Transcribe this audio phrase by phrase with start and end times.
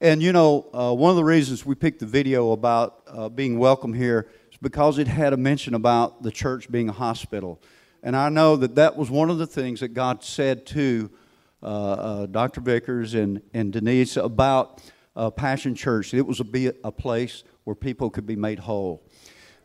[0.00, 3.58] And you know, uh, one of the reasons we picked the video about uh, being
[3.58, 7.60] welcome here is because it had a mention about the church being a hospital.
[8.02, 11.10] And I know that that was one of the things that God said to
[11.62, 12.60] uh, uh, Dr.
[12.60, 14.82] Vickers and, and Denise about
[15.14, 16.12] uh, Passion Church.
[16.12, 19.04] It was a, be a place where people could be made whole.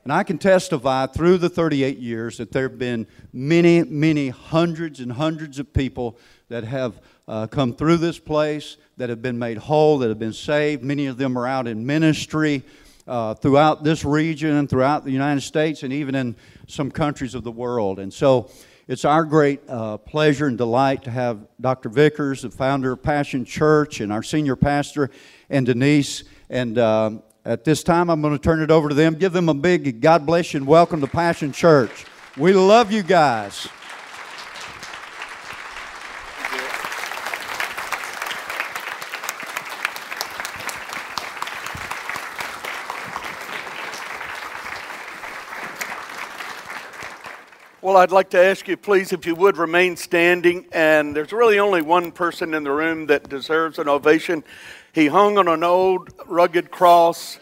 [0.08, 5.02] And I can testify through the 38 years that there have been many, many hundreds
[5.02, 9.58] and hundreds of people that have uh, come through this place, that have been made
[9.58, 10.82] whole, that have been saved.
[10.82, 12.64] Many of them are out in ministry
[13.06, 17.44] uh, throughout this region and throughout the United States and even in some countries of
[17.44, 18.00] the world.
[18.00, 18.50] And so
[18.88, 21.90] it's our great uh, pleasure and delight to have Dr.
[21.90, 25.10] Vickers, the founder of Passion Church, and our senior pastor,
[25.50, 26.24] and Denise.
[26.50, 29.16] And um, at this time, I'm going to turn it over to them.
[29.16, 32.06] Give them a big God bless you and welcome to Passion Church.
[32.36, 33.70] We love you guys.
[47.82, 50.66] Well, I'd like to ask you, please, if you would remain standing.
[50.74, 54.44] And there's really only one person in the room that deserves an ovation.
[54.98, 57.38] He hung on an old rugged cross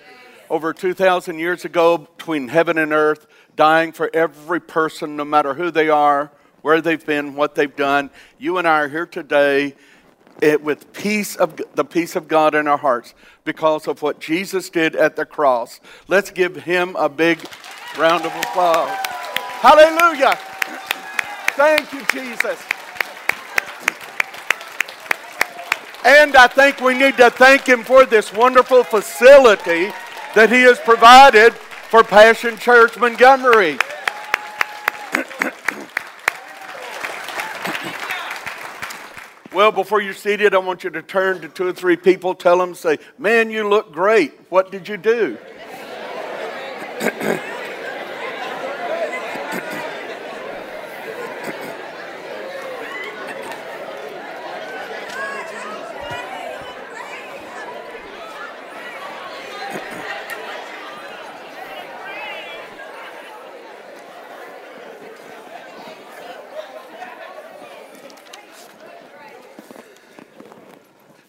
[0.50, 5.72] over 2,000 years ago between heaven and earth, dying for every person, no matter who
[5.72, 6.34] they are,
[6.64, 8.10] where they've been, what they've done.
[8.38, 9.74] You and I are here today
[10.42, 13.14] it, with peace of the peace of God in our hearts
[13.46, 15.80] because of what Jesus did at the cross.
[16.10, 17.40] Let's give him a big
[17.98, 18.90] round of applause.
[19.62, 20.38] Hallelujah.
[21.56, 22.75] Thank you, Jesus.
[26.06, 29.92] And I think we need to thank him for this wonderful facility
[30.36, 31.52] that he has provided
[31.90, 33.80] for Passion Church Montgomery.
[39.52, 42.60] well, before you're seated, I want you to turn to two or three people, tell
[42.60, 44.34] them, say, Man, you look great.
[44.50, 45.40] What did you do?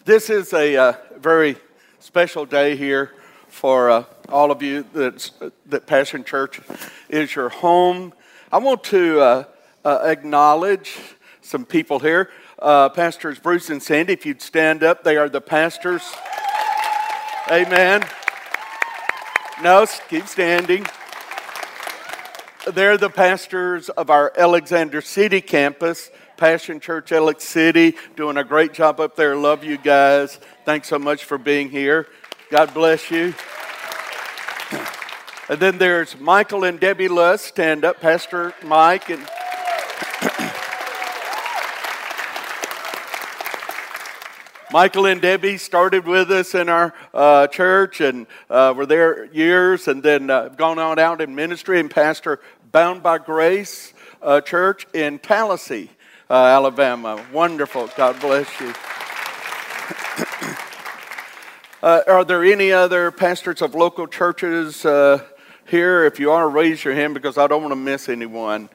[0.07, 1.57] This is a uh, very
[1.99, 3.11] special day here
[3.49, 5.33] for uh, all of you that's,
[5.65, 6.61] that Passion Church
[7.09, 8.13] is your home.
[8.49, 9.43] I want to uh,
[9.83, 10.97] uh acknowledge
[11.41, 12.29] some people here.
[12.57, 16.03] Uh, pastors Bruce and Sandy, if you'd stand up, they are the pastors.
[17.51, 18.01] Amen.
[19.61, 20.85] No, keep standing.
[22.65, 26.09] They're the pastors of our Alexander City campus.
[26.37, 29.35] Passion Church Alex City, doing a great job up there.
[29.35, 30.39] Love you guys.
[30.65, 32.07] Thanks so much for being here.
[32.51, 33.33] God bless you.
[35.49, 37.45] And then there's Michael and Debbie Lust.
[37.45, 39.21] Stand up, Pastor Mike and.
[44.73, 49.87] Michael and Debbie started with us in our uh, church and uh, were there years
[49.87, 52.41] and then uh, gone on out in ministry and pastor
[52.73, 55.89] Bound by Grace uh, Church in Tallassee
[56.29, 57.23] uh, Alabama.
[57.31, 57.89] Wonderful.
[57.95, 58.73] God bless you.
[61.83, 65.23] Uh, are there any other pastors of local churches uh,
[65.67, 66.05] here?
[66.05, 68.67] If you are, raise your hand because I don't want to miss anyone.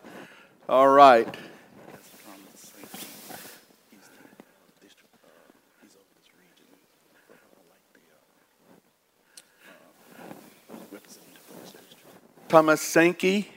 [0.68, 1.28] All right.
[12.48, 13.48] Thomas Sankey.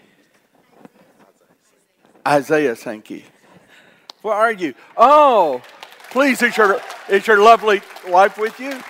[2.26, 3.26] Isaiah Sankey.
[4.26, 4.74] Where are you?
[4.98, 5.62] Oh,
[6.10, 8.82] please, is your, is your lovely wife with you?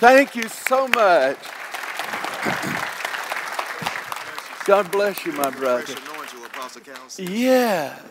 [0.00, 1.38] Thank you so much.
[4.64, 5.94] God bless you, my brother.
[7.16, 8.02] Yes.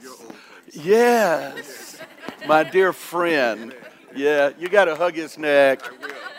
[0.72, 2.00] Yes.
[2.48, 3.76] My dear friend.
[4.16, 5.82] Yeah, you got to hug his neck.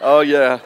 [0.00, 0.60] Oh, yeah.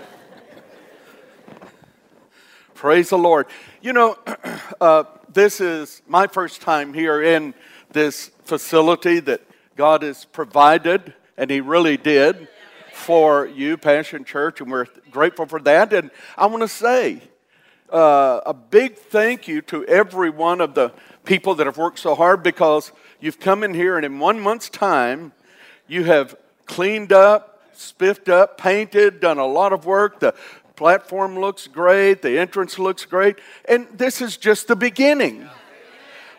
[2.74, 3.48] Praise the Lord.
[3.82, 4.16] You know,
[4.80, 5.02] uh,
[5.32, 7.52] this is my first time here in
[7.90, 9.40] this facility that
[9.76, 12.48] God has provided, and He really did
[12.92, 15.92] for you, Passion Church, and we're grateful for that.
[15.92, 17.22] And I want to say
[17.90, 20.92] uh, a big thank you to every one of the
[21.24, 24.68] people that have worked so hard because you've come in here and in one month's
[24.68, 25.32] time,
[25.86, 26.36] you have
[26.66, 30.20] cleaned up, spiffed up, painted, done a lot of work.
[30.20, 30.34] The
[30.76, 35.48] platform looks great, the entrance looks great, and this is just the beginning.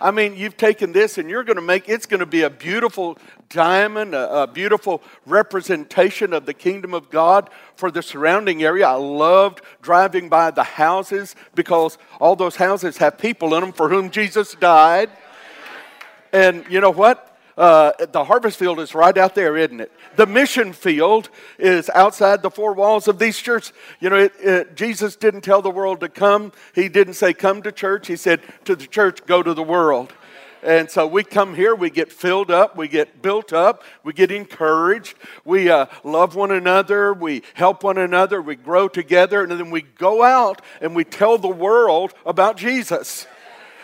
[0.01, 2.49] I mean, you've taken this and you're going to make it's going to be a
[2.49, 3.17] beautiful
[3.49, 8.87] diamond, a, a, beautiful representation of the kingdom of God for the surrounding area.
[8.87, 13.89] I loved driving by the houses because all those houses have people in them for
[13.89, 15.09] whom Jesus died.
[16.31, 17.28] And you know what?
[17.59, 19.91] Uh, the harvest field is right out there, isn't it?
[20.15, 23.73] The mission field is outside the four walls of these churches.
[23.99, 26.53] You know, it, it, Jesus didn't tell the world to come.
[26.73, 28.07] He didn't say, come to church.
[28.07, 30.13] He said, to the church, go to the world.
[30.63, 34.31] And so we come here, we get filled up, we get built up, we get
[34.31, 39.69] encouraged, we uh, love one another, we help one another, we grow together, and then
[39.69, 43.27] we go out and we tell the world about Jesus.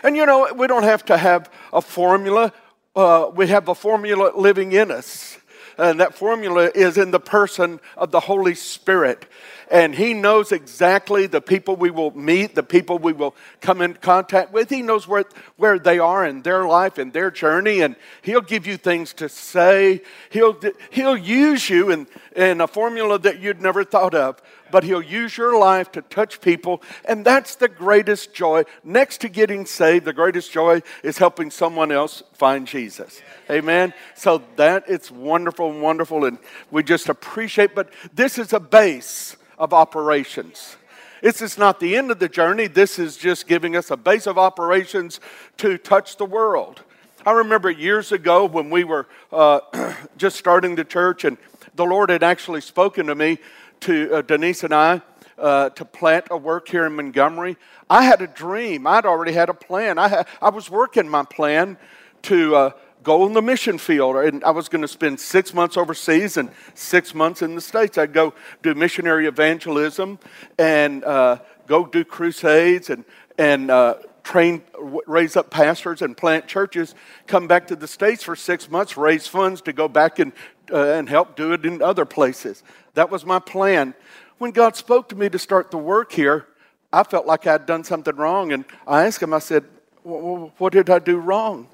[0.01, 2.53] And you know, we don't have to have a formula
[2.95, 5.37] uh, we have a formula living in us.
[5.77, 9.25] And that formula is in the person of the Holy Spirit.
[9.69, 13.95] And He knows exactly the people we will meet, the people we will come in
[13.95, 14.69] contact with.
[14.69, 15.25] He knows where,
[15.57, 17.81] where they are in their life and their journey.
[17.81, 20.01] And He'll give you things to say.
[20.29, 20.57] He'll,
[20.91, 24.41] he'll use you in, in a formula that you'd never thought of
[24.75, 26.81] but He'll use your life to touch people.
[27.05, 28.65] And that's the greatest joy.
[28.83, 33.21] Next to getting saved, the greatest joy is helping someone else find Jesus.
[33.49, 33.93] Amen.
[34.15, 36.39] So that it's wonderful wonderful, and
[36.71, 37.73] we just appreciate.
[37.73, 40.75] But this is a base of operations.
[41.21, 42.67] This is not the end of the journey.
[42.67, 45.21] This is just giving us a base of operations
[45.59, 46.81] to touch the world.
[47.25, 49.61] I remember years ago when we were uh,
[50.17, 51.37] just starting the church, and
[51.75, 53.39] the Lord had actually spoken to me
[53.81, 55.01] to uh, Denise and I
[55.37, 57.57] uh, to plant a work here in Montgomery.
[57.89, 58.87] I had a dream.
[58.87, 59.97] I'd already had a plan.
[59.97, 61.77] I, had, I was working my plan
[62.23, 62.69] to uh,
[63.03, 66.49] go in the mission field, and I was going to spend six months overseas and
[66.73, 67.97] six months in the States.
[67.97, 68.33] I'd go
[68.63, 70.19] do missionary evangelism
[70.57, 73.05] and uh, go do crusades and,
[73.37, 74.63] and uh, train,
[75.05, 76.95] raise up pastors and plant churches,
[77.27, 80.33] come back to the States for six months, raise funds to go back and,
[80.71, 82.63] uh, and help do it in other places.
[82.93, 83.93] That was my plan.
[84.37, 86.47] When God spoke to me to start the work here,
[86.91, 88.51] I felt like I'd done something wrong.
[88.51, 89.63] And I asked him, I said,
[90.03, 91.67] What did I do wrong?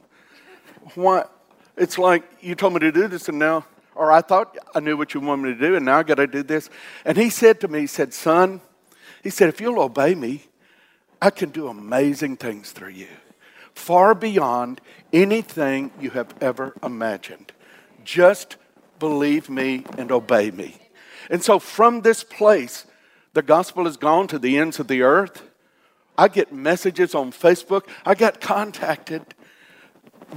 [0.96, 1.26] Why?
[1.78, 4.98] It's like you told me to do this, and now, or I thought I knew
[4.98, 6.70] what you wanted me to do, and now I got to do this.
[7.06, 8.62] And he said to me, He said, Son,
[9.24, 10.44] he said, if you'll obey me,
[11.22, 13.08] I can do amazing things through you,
[13.74, 14.82] far beyond
[15.14, 17.52] anything you have ever imagined.
[18.04, 18.58] Just
[19.02, 20.78] believe me and obey me.
[21.30, 22.86] And so from this place,
[23.34, 25.44] the gospel has gone to the ends of the earth.
[26.18, 27.88] I get messages on Facebook.
[28.06, 29.24] I got contacted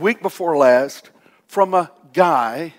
[0.01, 1.11] week before last
[1.47, 2.73] from a guy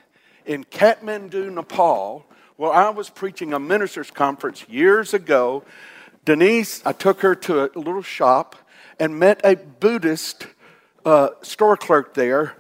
[0.46, 2.26] in Kathmandu, Nepal,
[2.58, 5.64] where I was preaching a ministers' conference years ago.
[6.26, 8.56] Denise, I took her to a little shop
[9.00, 10.48] and met a Buddhist
[11.06, 12.56] uh, store clerk there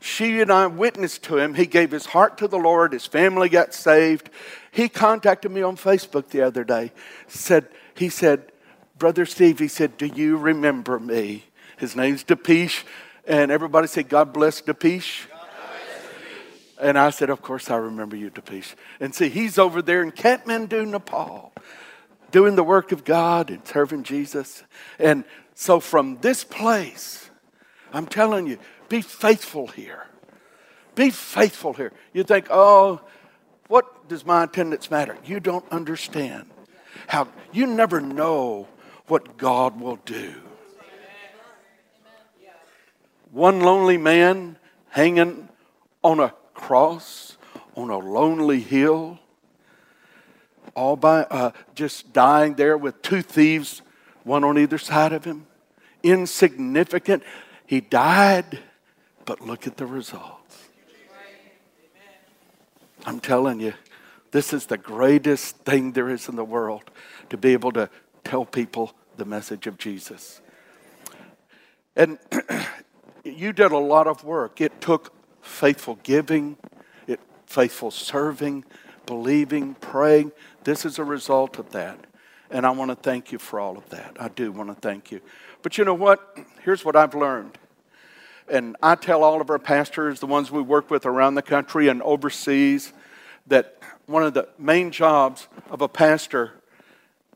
[0.00, 1.54] she and I witnessed to him.
[1.54, 2.94] He gave his heart to the Lord.
[2.94, 4.30] His family got saved.
[4.72, 6.92] He contacted me on Facebook the other day.
[7.28, 8.50] Said he said,
[8.98, 11.44] Brother Steve, he said, Do you remember me?
[11.76, 12.84] His name's Dipesh.
[13.26, 15.26] And everybody said, God bless Dipesh.
[16.80, 18.74] And I said, Of course I remember you, Dipesh.
[19.00, 21.52] And see, he's over there in Kathmandu, Nepal,
[22.30, 24.62] doing the work of God and serving Jesus.
[24.98, 27.28] And so from this place,
[27.92, 28.58] I'm telling you,
[28.90, 30.06] be faithful here.
[30.94, 31.92] Be faithful here.
[32.12, 33.00] You think, oh,
[33.68, 35.16] what does my attendance matter?
[35.24, 36.50] You don't understand
[37.06, 38.68] how you never know
[39.06, 40.34] what God will do.
[43.32, 45.48] One lonely man hanging
[46.02, 47.38] on a cross
[47.76, 49.18] on a lonely hill,
[50.74, 53.82] all by uh, just dying there with two thieves,
[54.24, 55.46] one on either side of him.
[56.02, 57.22] Insignificant.
[57.66, 58.58] He died,
[59.30, 60.70] but look at the results.
[63.06, 63.74] I'm telling you,
[64.32, 66.90] this is the greatest thing there is in the world
[67.28, 67.88] to be able to
[68.24, 70.40] tell people the message of Jesus.
[71.94, 72.18] And
[73.24, 74.60] you did a lot of work.
[74.60, 76.56] It took faithful giving,
[77.06, 78.64] it faithful serving,
[79.06, 80.32] believing, praying.
[80.64, 82.04] This is a result of that.
[82.50, 84.16] And I want to thank you for all of that.
[84.18, 85.20] I do want to thank you.
[85.62, 86.36] But you know what?
[86.64, 87.56] Here's what I've learned.
[88.50, 91.88] And I tell all of our pastors, the ones we work with around the country
[91.88, 92.92] and overseas,
[93.46, 96.52] that one of the main jobs of a pastor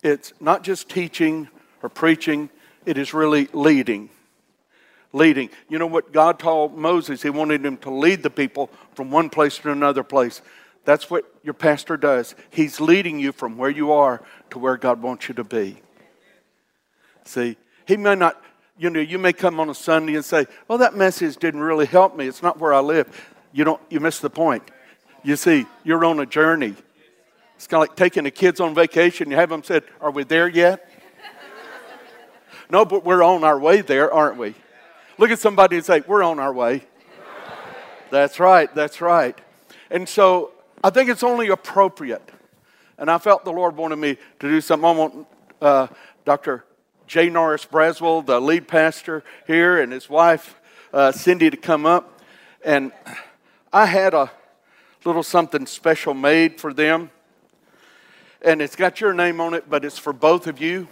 [0.05, 1.49] it's not just teaching
[1.83, 2.51] or preaching,
[2.85, 4.11] it is really leading.
[5.15, 5.49] Leading.
[5.69, 7.23] You know what God told Moses?
[7.23, 10.43] He wanted him to lead the people from one place to another place.
[10.85, 12.35] That's what your pastor does.
[12.51, 15.81] He's leading you from where you are to where God wants you to be.
[17.25, 17.57] See,
[17.87, 18.43] he may not,
[18.77, 21.87] you know, you may come on a Sunday and say, well, that message didn't really
[21.87, 22.27] help me.
[22.27, 23.09] It's not where I live.
[23.53, 24.65] You don't, you miss the point.
[25.23, 26.75] You see, you're on a journey.
[27.57, 29.31] It's kind of like taking the kids on vacation.
[29.31, 30.91] You have them said, Are we there yet?
[32.71, 34.55] no, but we're on our way there, aren't we?
[35.19, 36.83] Look at somebody and say, We're on our way.
[38.11, 39.39] That's right, that's right.
[39.91, 40.53] And so
[40.83, 42.31] I think it's only appropriate.
[42.99, 44.89] And I felt the Lord wanted me to do something.
[44.89, 45.27] I want
[45.61, 45.87] uh,
[46.25, 46.65] Dr.
[47.07, 47.31] J.
[47.31, 50.61] Norris Braswell, the lead pastor here, and his wife,
[50.93, 52.21] uh, Cindy, to come up.
[52.65, 52.93] And
[53.73, 54.31] I had a
[55.05, 57.11] little something special made for them
[58.45, 60.87] and it's got your name on it, but it's for both of you.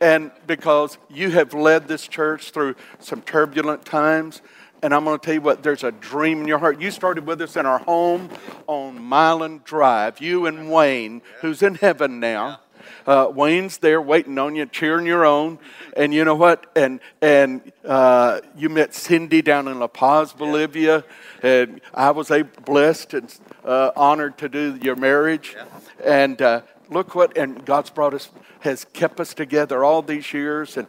[0.00, 4.42] And because you have led this church through some turbulent times,
[4.82, 6.78] and I'm going to tell you what, there's a dream in your heart.
[6.78, 8.28] You started with us in our home
[8.66, 12.60] on Milan Drive, you and Wayne, who's in heaven now.
[13.06, 15.58] Uh, Wayne's there waiting on you, cheering your own.
[15.96, 16.66] And you know what?
[16.76, 21.04] And and uh, you met Cindy down in La Paz, Bolivia,
[21.42, 25.56] and I was a blessed and uh, honored to do your marriage.
[26.04, 30.76] And uh, look what, and God's brought us, has kept us together all these years.
[30.76, 30.86] And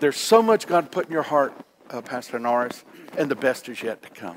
[0.00, 1.54] there's so much God put in your heart,
[1.90, 2.84] uh, Pastor Norris,
[3.16, 4.36] and the best is yet to come.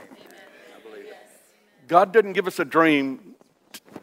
[1.88, 3.36] God didn't give us a dream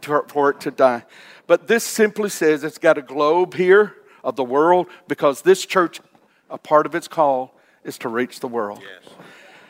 [0.02, 1.04] to, for it to die.
[1.46, 6.00] But this simply says it's got a globe here of the world because this church,
[6.48, 8.80] a part of its call, is to reach the world.
[8.82, 9.14] Yes.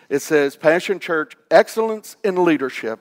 [0.08, 3.00] It says Passion Church, excellence in leadership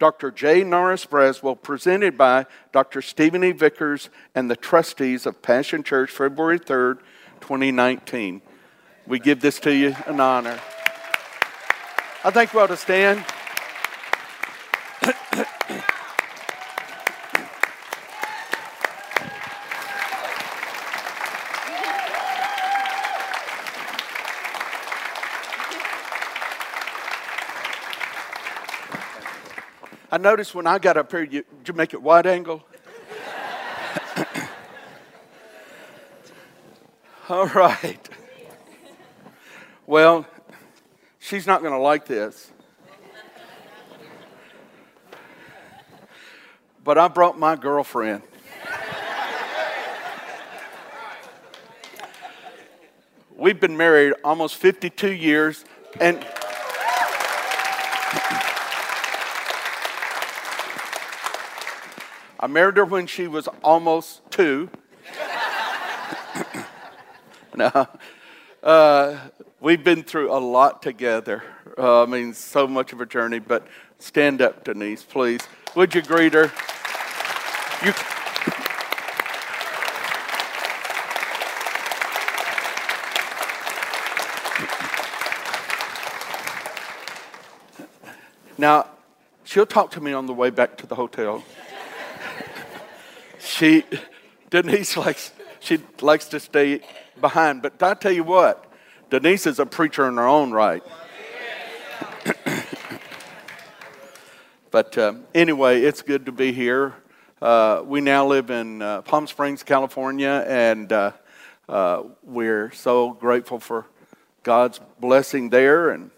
[0.00, 0.30] Dr.
[0.30, 0.64] J.
[0.64, 3.02] Norris Braswell, presented by Dr.
[3.02, 3.52] Stephen E.
[3.52, 7.00] Vickers and the trustees of Passion Church, February 3rd,
[7.42, 8.40] 2019.
[9.06, 10.58] We give this to you in honor.
[12.24, 13.22] I think we ought to stand.
[30.20, 32.62] Noticed when I got up here, you, did you make it wide angle?
[37.28, 38.08] All right.
[39.86, 40.26] Well,
[41.18, 42.50] she's not going to like this.
[46.84, 48.22] But I brought my girlfriend.
[53.36, 55.64] We've been married almost 52 years,
[55.98, 56.22] and
[62.42, 64.70] I married her when she was almost two.
[67.54, 67.86] now,
[68.62, 69.18] uh,
[69.60, 71.42] we've been through a lot together.
[71.76, 73.66] Uh, I mean, so much of a journey, but
[73.98, 75.42] stand up, Denise, please.
[75.76, 76.50] Would you greet her?
[77.84, 77.92] You.
[88.56, 88.86] Now,
[89.44, 91.44] she'll talk to me on the way back to the hotel
[93.60, 93.84] she
[94.48, 96.80] Denise likes she likes to stay
[97.20, 97.60] behind.
[97.60, 98.64] But I tell you what,
[99.10, 100.82] Denise is a preacher in her own right.
[104.70, 106.94] but uh, anyway, it's good to be here.
[107.42, 111.12] Uh, we now live in uh, Palm Springs, California, and uh,
[111.68, 113.84] uh, we're so grateful for
[114.42, 115.90] God's blessing there.
[115.90, 116.10] And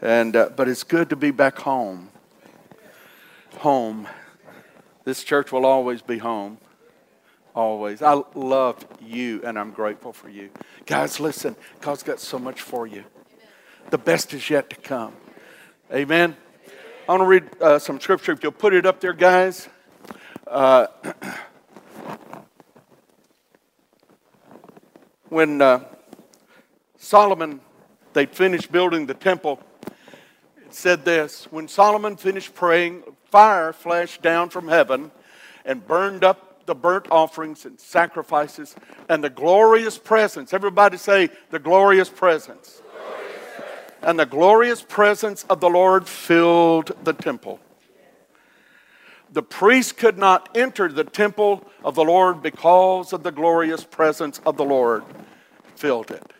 [0.00, 2.10] and uh, but it's good to be back home.
[3.58, 4.06] home.
[5.04, 6.58] This church will always be home.
[7.54, 8.02] Always.
[8.02, 10.50] I love you and I'm grateful for you.
[10.86, 13.04] Guys, listen, God's got so much for you.
[13.90, 15.12] The best is yet to come.
[15.92, 16.36] Amen.
[17.08, 18.32] I want to read uh, some scripture.
[18.32, 19.68] If you'll put it up there, guys.
[20.48, 20.86] Uh,
[25.28, 25.84] when uh,
[26.96, 27.60] Solomon,
[28.14, 29.60] they'd finished building the temple,
[30.64, 35.12] it said this When Solomon finished praying, fire flashed down from heaven
[35.64, 38.74] and burned up the burnt offerings and sacrifices
[39.08, 40.52] and the glorious presence.
[40.52, 42.82] Everybody say, the glorious presence.
[44.02, 47.60] And the glorious presence of the Lord filled the temple.
[49.32, 54.40] The priest could not enter the temple of the Lord because of the glorious presence
[54.46, 55.04] of the Lord
[55.74, 56.32] filled it.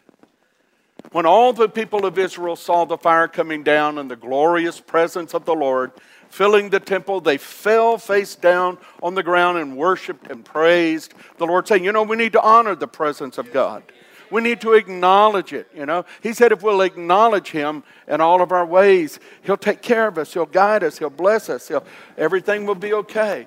[1.10, 5.34] When all the people of Israel saw the fire coming down and the glorious presence
[5.34, 5.92] of the Lord,
[6.34, 11.46] filling the temple, they fell face down on the ground and worshiped and praised the
[11.46, 13.84] Lord, saying, You know, we need to honor the presence of God.
[14.30, 16.04] We need to acknowledge it, you know.
[16.20, 20.18] He said if we'll acknowledge him in all of our ways, he'll take care of
[20.18, 21.84] us, he'll guide us, he'll bless us, he'll,
[22.18, 23.46] everything will be okay.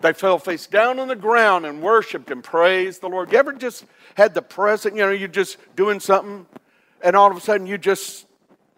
[0.00, 3.30] They fell face down on the ground and worshiped and praised the Lord.
[3.30, 6.46] You ever just had the present, you know, you're just doing something
[7.02, 8.26] and all of a sudden you just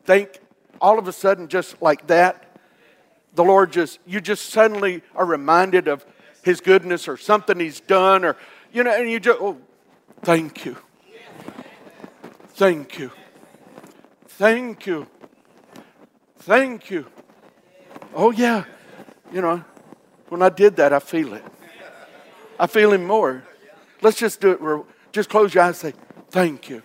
[0.05, 0.41] think,
[0.81, 2.48] all of a sudden, just like that,
[3.35, 6.05] the Lord just, you just suddenly are reminded of
[6.43, 8.37] His goodness or something He's done, or,
[8.73, 9.59] you know, and you just, oh,
[10.23, 10.77] thank you.
[12.49, 13.13] Thank you.
[14.27, 15.07] Thank you.
[16.39, 17.07] Thank you.
[18.15, 18.65] Oh, yeah.
[19.33, 19.65] You know,
[20.29, 21.45] when I did that, I feel it.
[22.59, 23.45] I feel Him more.
[24.03, 24.87] Let's just do it.
[25.13, 26.83] Just close your eyes and say, Thank you.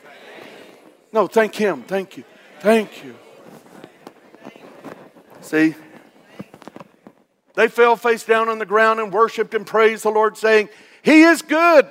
[1.12, 1.84] No, thank Him.
[1.84, 2.24] Thank you.
[2.60, 3.16] Thank you.
[5.42, 5.76] See?
[7.56, 10.70] They fell face down on the ground and worshiped and praised the Lord, saying,
[11.02, 11.88] He is good.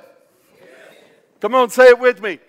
[1.39, 2.39] Come on, say it with me.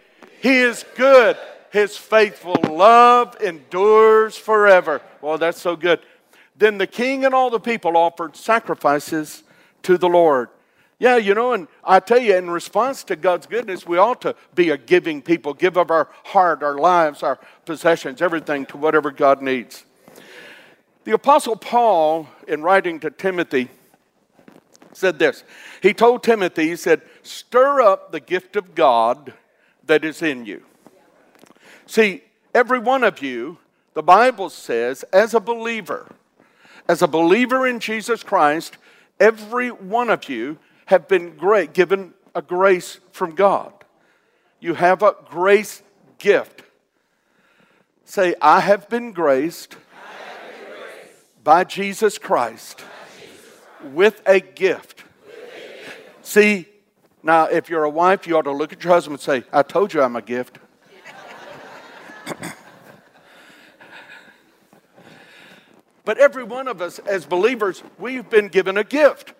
[0.40, 1.36] He is good.
[1.72, 5.00] His faithful love endures forever.
[5.20, 6.00] Well, that's so good.
[6.56, 9.42] Then the king and all the people offered sacrifices
[9.82, 10.50] to the Lord.
[10.98, 14.36] Yeah, you know, and I tell you, in response to God's goodness, we ought to
[14.54, 19.10] be a giving people, give of our heart, our lives, our possessions, everything to whatever
[19.10, 19.84] God needs.
[21.02, 23.68] The Apostle Paul, in writing to Timothy,
[24.92, 25.44] said this.
[25.82, 29.32] He told Timothy, he said, Stir up the gift of God
[29.86, 30.62] that is in you.
[31.86, 32.22] See,
[32.54, 33.58] every one of you,
[33.94, 36.10] the Bible says, as a believer,
[36.88, 38.76] as a believer in Jesus Christ,
[39.20, 43.72] every one of you have been great, given a grace from God.
[44.60, 45.82] You have a grace
[46.18, 46.62] gift.
[48.04, 49.76] Say, I have been graced
[51.44, 52.82] by Jesus Christ
[53.92, 55.04] with a gift.
[56.22, 56.66] See,
[57.22, 59.62] now if you're a wife, you ought to look at your husband and say, I
[59.62, 60.58] told you I'm a gift.
[66.04, 69.34] but every one of us as believers, we've been given a gift,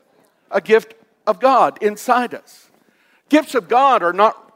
[0.51, 0.93] a gift
[1.27, 2.69] of God inside us.
[3.31, 4.53] Gifts of God are not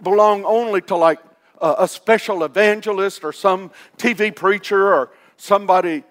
[0.00, 1.18] belong only to like
[1.60, 6.04] a, special evangelist or some TV preacher or somebody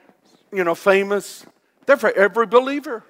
[0.53, 1.45] you know, famous.
[1.85, 3.03] They're for every believer.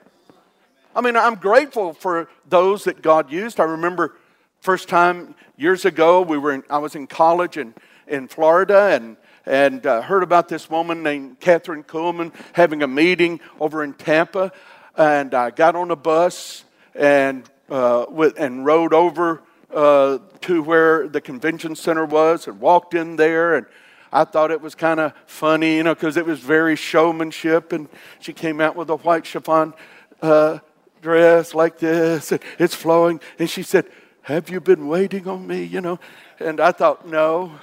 [0.96, 3.60] I mean, I'm grateful for those that God used.
[3.60, 4.16] I remember
[4.62, 7.74] first time years ago, we were in, I was in college in,
[8.08, 13.42] in Florida and, and uh, heard about this woman named Kathryn Kuhlman having a meeting
[13.60, 14.52] over in Tampa.
[14.96, 16.64] And I got on a bus
[16.96, 19.42] and, uh, with, and rode over
[19.74, 23.66] uh, to where the convention center was and walked in there and
[24.14, 27.74] I thought it was kind of funny, you know, because it was very showmanship.
[27.74, 29.74] And she came out with a white chiffon
[30.22, 30.60] uh,
[31.02, 33.20] dress like this, and it's flowing.
[33.40, 33.88] And she said,
[34.22, 35.64] Have you been waiting on me?
[35.64, 36.00] You know,
[36.40, 37.54] and I thought, No.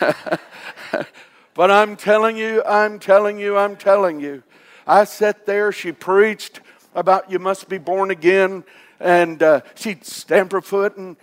[1.54, 4.42] but I'm telling you, I'm telling you, I'm telling you.
[4.86, 6.60] I sat there, she preached
[6.94, 8.64] about you must be born again,
[9.00, 11.16] and uh, she'd stamp her foot and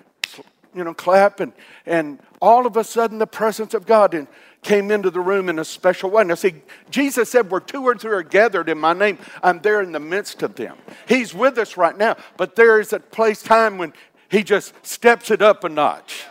[0.73, 1.53] you know, clap, and,
[1.85, 4.27] and all of a sudden the presence of God
[4.63, 6.23] came into the room in a special way.
[6.23, 6.55] Now, see,
[6.89, 9.99] Jesus said, Where two or three are gathered in my name, I'm there in the
[9.99, 10.77] midst of them.
[11.07, 13.93] He's with us right now, but there is a place, time when
[14.29, 16.25] He just steps it up a notch.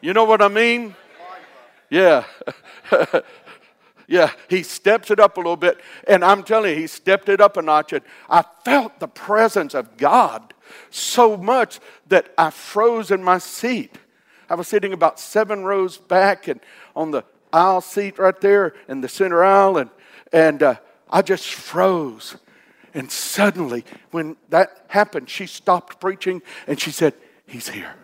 [0.00, 0.94] You know what I mean?
[1.88, 2.24] Yeah.
[4.08, 5.78] yeah, he steps it up a little bit.
[6.08, 7.92] And I'm telling you, he stepped it up a notch.
[7.92, 10.54] And I felt the presence of God
[10.90, 13.96] so much that I froze in my seat.
[14.48, 16.60] I was sitting about seven rows back and
[16.94, 19.90] on the aisle seat right there in the center aisle, and,
[20.32, 20.74] and uh,
[21.10, 22.36] I just froze.
[22.94, 27.14] And suddenly, when that happened, she stopped preaching and she said,
[27.46, 27.94] He's here.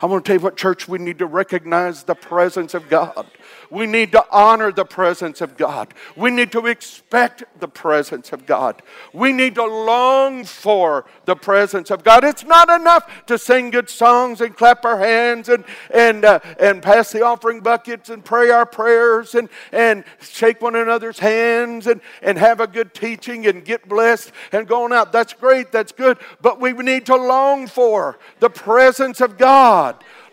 [0.00, 3.26] I want to tell you what, church, we need to recognize the presence of God.
[3.70, 5.94] We need to honor the presence of God.
[6.16, 8.82] We need to expect the presence of God.
[9.12, 12.24] We need to long for the presence of God.
[12.24, 16.82] It's not enough to sing good songs and clap our hands and, and, uh, and
[16.82, 22.00] pass the offering buckets and pray our prayers and, and shake one another's hands and,
[22.22, 25.12] and have a good teaching and get blessed and going out.
[25.12, 26.18] That's great, that's good.
[26.40, 29.73] But we need to long for the presence of God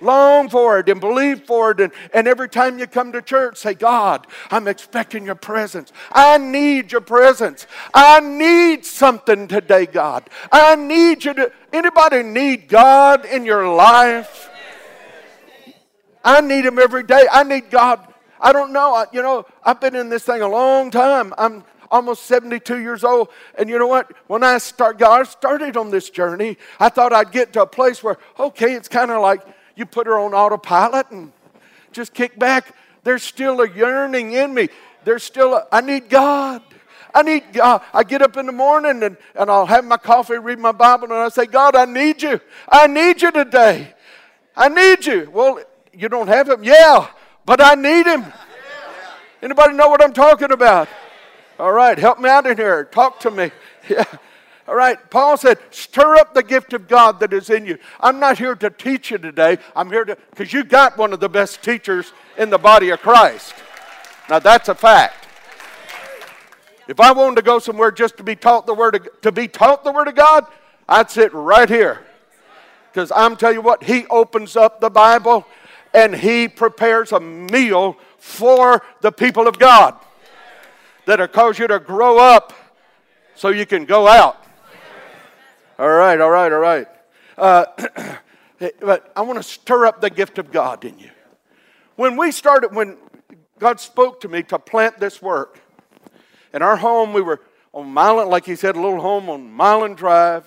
[0.01, 1.79] long for it and believe for it.
[1.79, 5.91] And, and every time you come to church, say, God, I'm expecting your presence.
[6.11, 7.67] I need your presence.
[7.93, 10.29] I need something today, God.
[10.51, 11.51] I need you to.
[11.71, 14.49] Anybody need God in your life?
[16.23, 17.25] I need Him every day.
[17.31, 18.07] I need God.
[18.39, 18.93] I don't know.
[18.95, 21.33] I, you know, I've been in this thing a long time.
[21.37, 23.29] I'm almost 72 years old.
[23.57, 24.11] And you know what?
[24.27, 27.67] When I start, God I started on this journey, I thought I'd get to a
[27.67, 29.41] place where, okay, it's kind of like
[29.75, 31.31] you put her on autopilot and
[31.91, 32.73] just kick back.
[33.03, 34.69] There's still a yearning in me.
[35.03, 36.63] There's still a, I need God.
[37.13, 37.81] I need God.
[37.81, 40.71] Uh, I get up in the morning and, and I'll have my coffee, read my
[40.71, 42.39] Bible, and I say, God, I need you.
[42.69, 43.93] I need you today.
[44.55, 45.29] I need you.
[45.33, 45.59] Well,
[45.93, 46.63] you don't have him?
[46.63, 47.07] Yeah,
[47.45, 48.25] but I need him.
[49.41, 50.87] Anybody know what I'm talking about?
[51.61, 52.85] All right, help me out in here.
[52.85, 53.51] Talk to me.
[53.89, 54.05] Yeah.
[54.67, 57.79] All right, Paul said, stir up the gift of God that is in you.
[57.99, 59.57] I'm not here to teach you today.
[59.75, 63.01] I'm here to, because you got one of the best teachers in the body of
[63.01, 63.55] Christ.
[64.29, 65.27] Now, that's a fact.
[66.87, 69.47] If I wanted to go somewhere just to be taught the word of, to be
[69.47, 70.45] taught the word of God,
[70.87, 72.05] I'd sit right here.
[72.91, 75.45] Because I'm telling you what, he opens up the Bible
[75.93, 79.95] and he prepares a meal for the people of God
[81.11, 82.53] that'll cause you to grow up
[83.35, 84.45] so you can go out.
[85.77, 86.87] All right, all right, all right.
[87.37, 87.65] Uh,
[88.79, 91.09] but I want to stir up the gift of God in you.
[91.97, 92.95] When we started, when
[93.59, 95.59] God spoke to me to plant this work,
[96.53, 97.41] in our home, we were
[97.73, 100.45] on Milan, like he said, a little home on Milan Drive.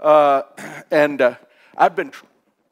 [0.00, 0.42] Uh,
[0.90, 1.36] and uh,
[1.76, 2.26] I've been tra-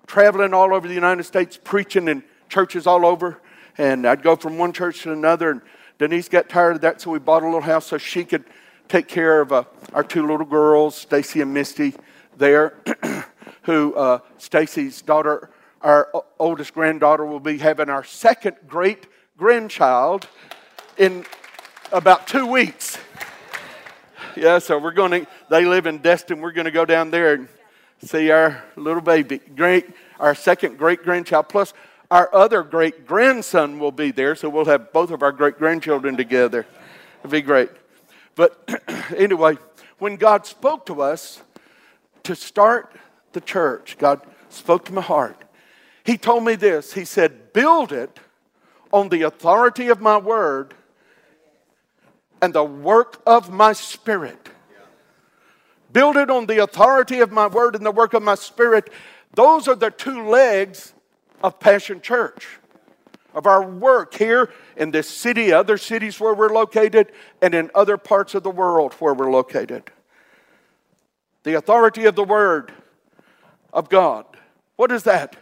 [0.09, 3.41] traveling all over the United States, preaching in churches all over.
[3.79, 5.53] And I'd go from one church to another.
[5.53, 5.63] And
[5.99, 8.45] Denise got tired of that, so we bought a little house so she could
[8.89, 11.95] take care of uh, our two little girls, Stacy and Misty,
[12.37, 12.75] there,
[13.63, 19.07] who uh, Stacy's daughter, our oldest granddaughter, will be having our second great
[19.39, 20.29] grandchild
[20.99, 21.25] in
[21.93, 22.99] about two weeks.
[24.37, 26.43] Yeah, so we're going to, they live in Destin.
[26.43, 27.49] We're going to go down there and
[28.05, 29.87] see our little baby, great,
[30.21, 31.73] our second great grandchild, plus
[32.11, 34.35] our other great grandson will be there.
[34.35, 36.67] So we'll have both of our great grandchildren together.
[37.21, 37.71] It'd be great.
[38.35, 38.81] But
[39.17, 39.59] anyway,
[39.99, 41.43] when God spoke to us
[42.25, 42.95] to start
[43.33, 45.43] the church, God spoke to my heart.
[46.05, 48.21] He told me this He said, Build it
[48.93, 50.75] on the authority of my word
[52.41, 54.49] and the work of my spirit.
[55.93, 58.93] Build it on the authority of my word and the work of my spirit.
[59.35, 60.93] Those are the two legs
[61.43, 62.47] of Passion Church
[63.37, 67.99] of our work here in this city, other cities where we're located, and in other
[67.99, 69.85] parts of the world where we're located.
[71.43, 72.73] The authority of the Word
[73.75, 74.25] of God.
[74.77, 75.37] What is that?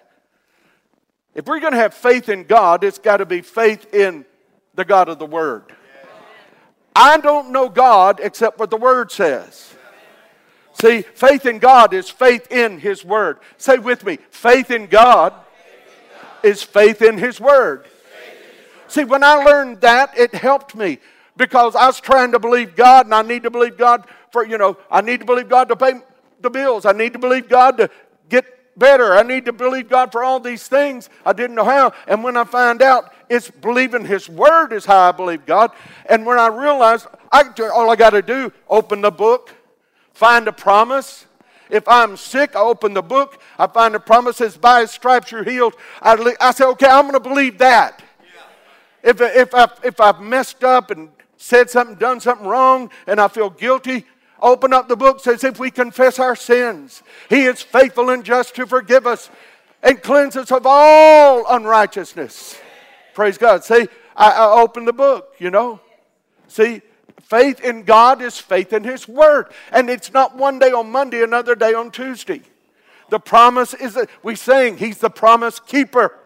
[1.37, 4.25] If we're going to have faith in God, it's got to be faith in
[4.75, 5.73] the God of the Word.
[6.97, 9.73] I don't know God except what the Word says.
[10.73, 13.39] See, faith in God is faith in His Word.
[13.57, 15.33] Say with me faith in God
[16.45, 17.87] is faith in His Word.
[18.89, 20.99] See, when I learned that, it helped me
[21.37, 24.59] because I was trying to believe God and I need to believe God for, you
[24.59, 25.95] know, I need to believe God to pay
[26.41, 26.87] the bills.
[26.87, 27.91] I need to believe God to
[28.29, 28.45] get
[28.79, 29.15] better.
[29.15, 31.09] I need to believe God for all these things.
[31.25, 31.93] I didn't know how.
[32.07, 35.73] And when I find out, it's believing His Word is how I believe God.
[36.07, 39.53] And when I realized I, all I got to do, open the book,
[40.13, 41.27] find a promise,
[41.71, 45.45] if I'm sick, I open the book, I find the promises by his stripes you're
[45.45, 45.75] healed.
[46.03, 48.03] I, I say, okay, I'm going to believe that.
[49.03, 49.11] Yeah.
[49.11, 53.29] If, if, I, if I've messed up and said something, done something wrong, and I
[53.29, 54.07] feel guilty,
[54.41, 58.55] open up the book, says, if we confess our sins, he is faithful and just
[58.57, 59.31] to forgive us
[59.83, 62.59] and cleanse us of all unrighteousness.
[63.15, 63.65] Praise God.
[63.65, 65.81] See, I, I open the book, you know.
[66.49, 66.83] See,
[67.23, 69.47] Faith in God is faith in His Word.
[69.73, 72.43] And it's not one day on Monday, another day on Tuesday.
[73.11, 76.19] The promise is that we sing, He's the promise keeper.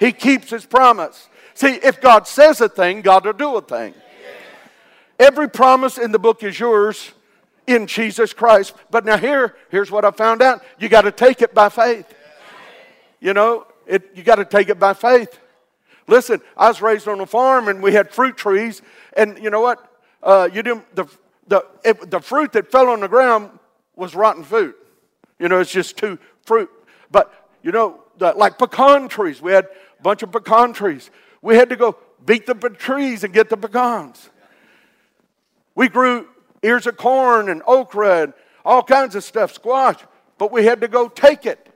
[0.00, 1.28] He keeps His promise.
[1.54, 3.94] See, if God says a thing, God will do a thing.
[5.18, 7.12] Every promise in the book is yours
[7.66, 8.74] in Jesus Christ.
[8.90, 10.62] But now here, here's what I found out.
[10.78, 12.12] You got to take it by faith.
[13.20, 15.38] You know, it, you got to take it by faith.
[16.06, 18.82] Listen, I was raised on a farm and we had fruit trees,
[19.16, 19.93] and you know what?
[20.24, 21.06] Uh, you didn't the
[21.46, 23.50] the it, the fruit that fell on the ground
[23.94, 24.74] was rotten fruit.
[25.38, 26.70] You know, it's just too fruit.
[27.10, 27.32] But
[27.62, 31.10] you know, the, like pecan trees, we had a bunch of pecan trees.
[31.42, 34.30] We had to go beat the trees and get the pecans.
[35.74, 36.28] We grew
[36.62, 38.32] ears of corn and okra and
[38.64, 39.96] all kinds of stuff, squash,
[40.38, 41.68] but we had to go take it.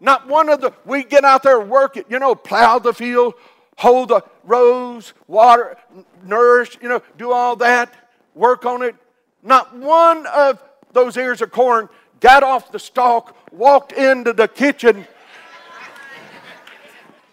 [0.00, 3.34] Not one of the, we get out there work it, you know, plow the field,
[3.78, 5.76] hold the rows, water,
[6.24, 7.94] nourish, you know, do all that,
[8.34, 8.96] work on it.
[9.40, 10.60] Not one of
[10.92, 11.88] those ears of corn
[12.18, 15.06] got off the stalk, walked into the kitchen,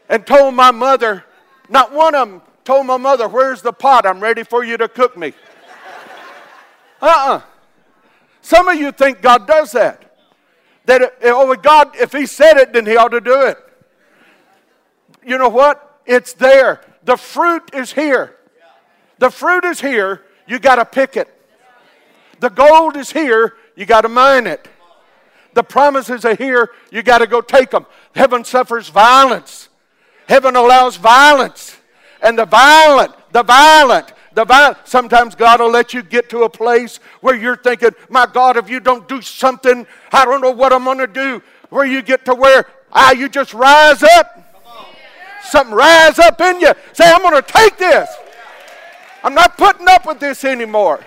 [0.08, 1.26] and told my mother,
[1.68, 4.06] not one of them told my mother, Where's the pot?
[4.06, 5.34] I'm ready for you to cook me.
[7.02, 7.36] Uh uh-uh.
[7.38, 7.42] uh
[8.42, 10.16] Some of you think God does that.
[10.86, 13.58] That, oh, God, if He said it, then He ought to do it.
[15.26, 15.85] You know what?
[16.06, 16.82] It's there.
[17.04, 18.36] The fruit is here.
[19.20, 20.24] The fruit is here.
[20.48, 21.30] You got to pick it.
[22.40, 23.56] The gold is here.
[23.76, 24.68] You got to mine it.
[25.54, 26.72] The promises are here.
[26.92, 27.86] You got to go take them.
[28.14, 29.70] Heaven suffers violence.
[30.28, 31.78] Heaven allows violence.
[32.22, 34.78] And the violent, the violent, the violent.
[34.86, 38.70] Sometimes God will let you get to a place where you're thinking, my God, if
[38.70, 41.42] you don't do something, I don't know what I'm going to do.
[41.70, 44.45] Where you get to where, ah, you just rise up.
[45.50, 46.74] Something rise up in you.
[46.94, 48.10] Say, I'm going to take this.
[49.24, 51.04] I'm not putting up with this anymore.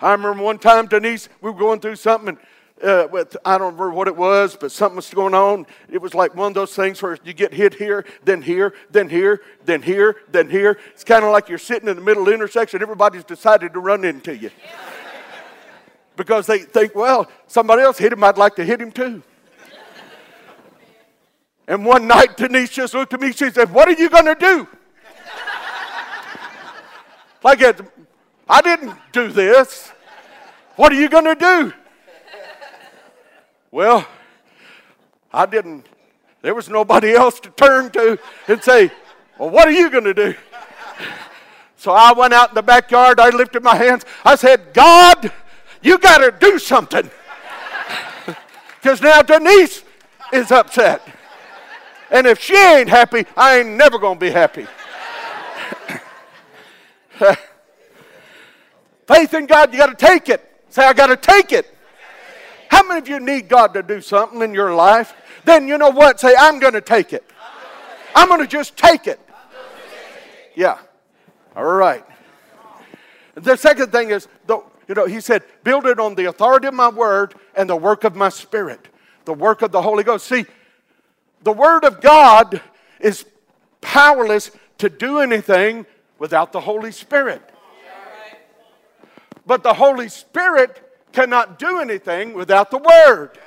[0.00, 2.38] I remember one time, Denise, we were going through something, and
[2.82, 5.66] uh, with, I don't remember what it was, but something was going on.
[5.90, 9.08] It was like one of those things where you get hit here, then here, then
[9.08, 10.78] here, then here, then here.
[10.92, 12.82] It's kind of like you're sitting in the middle of the intersection.
[12.82, 14.50] Everybody's decided to run into you
[16.16, 18.22] because they think, well, somebody else hit him.
[18.22, 19.22] I'd like to hit him too.
[21.68, 23.32] And one night, Denise just looked at me.
[23.32, 24.68] She said, "What are you going to do?"
[27.42, 27.60] like,
[28.48, 29.92] I didn't do this.
[30.76, 31.72] What are you going to do?
[33.70, 34.06] Well,
[35.32, 35.86] I didn't,
[36.42, 38.90] there was nobody else to turn to and say,
[39.38, 40.34] Well, what are you going to do?
[41.76, 45.30] So I went out in the backyard, I lifted my hands, I said, God,
[45.82, 47.10] you got to do something.
[48.80, 49.82] Because now Denise
[50.32, 51.02] is upset.
[52.10, 54.66] And if she ain't happy, I ain't never going to be happy.
[59.06, 60.42] Faith in God, you got to take it.
[60.68, 61.72] Say, I got to take it.
[62.68, 65.14] How many of you need God to do something in your life?
[65.44, 66.20] Then you know what?
[66.20, 67.24] Say, I'm going to take it.
[68.14, 69.20] I'm going to just take it.
[70.54, 70.78] Yeah.
[71.54, 72.04] All right.
[73.34, 76.74] The second thing is, the, you know, he said, build it on the authority of
[76.74, 78.88] my word and the work of my spirit,
[79.24, 80.26] the work of the Holy Ghost.
[80.26, 80.46] See,
[81.42, 82.60] the word of God
[83.00, 83.24] is
[83.80, 85.86] powerless to do anything
[86.18, 87.42] without the Holy Spirit.
[89.46, 93.38] But the Holy Spirit cannot do anything without the Word.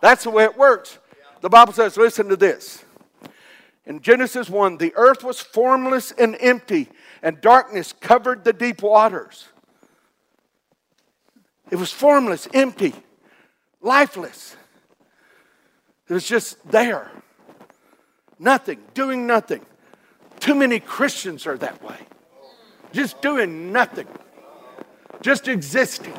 [0.00, 0.98] That's the way it works.
[1.40, 2.84] The Bible says, listen to this.
[3.86, 6.88] In Genesis 1, the earth was formless and empty,
[7.22, 9.48] and darkness covered the deep waters.
[11.70, 12.94] It was formless, empty,
[13.80, 14.56] lifeless.
[16.08, 17.10] It was just there.
[18.38, 19.64] Nothing, doing nothing.
[20.40, 21.98] Too many Christians are that way.
[22.92, 24.06] Just doing nothing
[25.24, 26.14] just existing.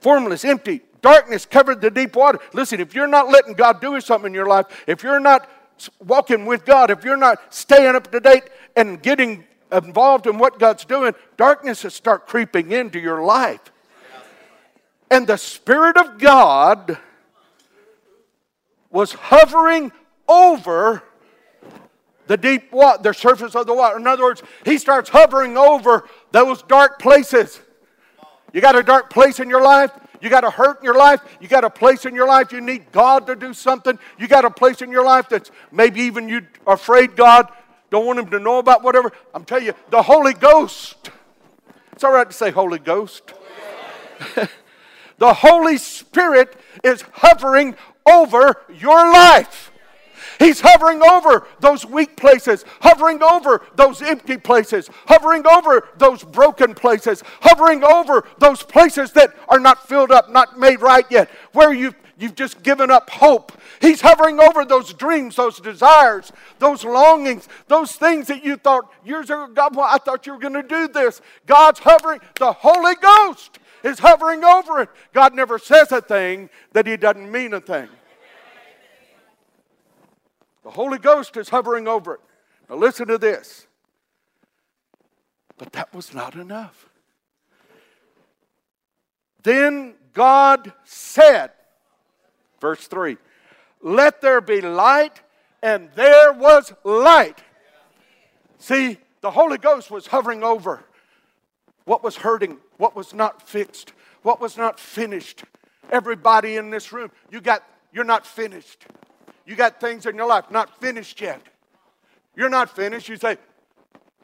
[0.00, 0.80] Formless, empty.
[1.02, 2.38] Darkness covered the deep water.
[2.54, 5.48] Listen, if you're not letting God do something in your life, if you're not
[6.00, 10.58] walking with God, if you're not staying up to date and getting involved in what
[10.58, 13.60] God's doing, darkness will start creeping into your life.
[15.10, 16.98] And the Spirit of God
[18.94, 19.92] was hovering
[20.28, 21.02] over
[22.26, 23.98] the deep water, the surface of the water.
[23.98, 27.60] In other words, he starts hovering over those dark places.
[28.54, 29.90] You got a dark place in your life?
[30.22, 31.20] You got a hurt in your life?
[31.40, 33.98] You got a place in your life you need God to do something?
[34.16, 37.48] You got a place in your life that's maybe even you are afraid God
[37.90, 39.12] don't want him to know about whatever?
[39.34, 41.10] I'm telling you, the Holy Ghost.
[41.92, 43.32] It's all right to say Holy Ghost.
[45.18, 47.76] the Holy Spirit is hovering
[48.06, 49.72] over your life.
[50.38, 56.74] He's hovering over those weak places, hovering over those empty places, hovering over those broken
[56.74, 61.72] places, hovering over those places that are not filled up, not made right yet, where
[61.72, 63.52] you you've just given up hope.
[63.80, 69.26] He's hovering over those dreams, those desires, those longings, those things that you thought years
[69.26, 71.20] ago, God, well, I thought you were going to do this.
[71.46, 74.88] God's hovering, the Holy Ghost is hovering over it.
[75.12, 77.88] God never says a thing that He doesn't mean a thing.
[80.64, 82.20] The Holy Ghost is hovering over it.
[82.68, 83.66] Now, listen to this.
[85.58, 86.88] But that was not enough.
[89.42, 91.52] Then God said,
[92.60, 93.18] verse 3,
[93.82, 95.20] Let there be light,
[95.62, 97.42] and there was light.
[98.58, 100.82] See, the Holy Ghost was hovering over
[101.84, 105.44] what was hurting, what was not fixed, what was not finished.
[105.90, 108.86] Everybody in this room, you got you're not finished.
[109.46, 111.40] You got things in your life not finished yet.
[112.34, 113.08] You're not finished.
[113.08, 113.38] You say,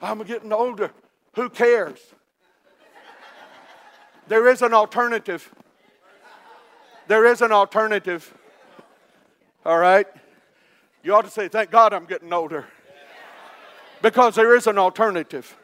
[0.03, 0.91] I'm getting older.
[1.35, 1.99] Who cares?
[4.27, 5.53] There is an alternative.
[7.07, 8.33] There is an alternative.
[9.65, 10.07] All right?
[11.03, 12.67] You ought to say, Thank God I'm getting older.
[14.03, 15.57] Because there is an alternative.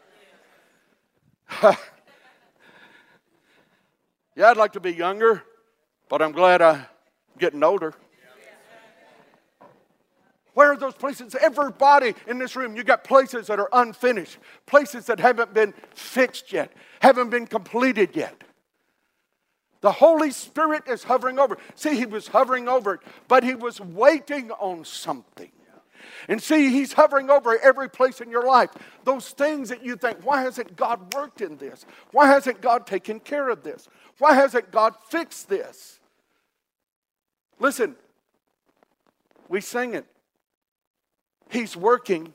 [4.37, 5.41] yeah, I'd like to be younger,
[6.09, 6.85] but I'm glad I'm
[7.39, 7.95] getting older.
[10.53, 11.35] Where are those places?
[11.35, 16.53] Everybody in this room, you got places that are unfinished, places that haven't been fixed
[16.53, 18.43] yet, haven't been completed yet.
[19.81, 21.57] The Holy Spirit is hovering over.
[21.73, 25.49] See, he was hovering over it, but he was waiting on something.
[26.27, 28.69] And see, he's hovering over every place in your life.
[29.03, 31.85] Those things that you think, why hasn't God worked in this?
[32.11, 33.87] Why hasn't God taken care of this?
[34.19, 35.99] Why hasn't God fixed this?
[37.59, 37.95] Listen,
[39.47, 40.05] we sing it.
[41.49, 42.33] He's working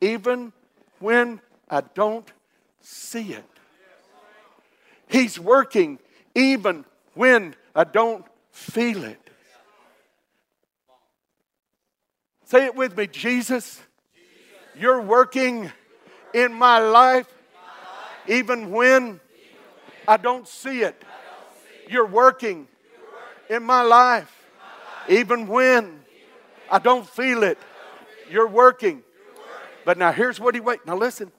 [0.00, 0.52] even
[0.98, 2.30] when I don't
[2.80, 3.44] see it.
[5.08, 5.98] He's working
[6.34, 9.20] even when I don't feel it.
[12.44, 13.80] Say it with me Jesus,
[14.78, 15.72] you're working
[16.32, 17.26] in my life
[18.28, 19.20] even when
[20.08, 21.02] I don't see it.
[21.88, 22.68] You're working
[23.48, 24.32] in my life
[25.08, 26.00] even when
[26.70, 27.58] I don't feel it.
[28.30, 29.02] You're working.
[29.84, 30.84] But now here's what he wait.
[30.86, 31.30] Now listen.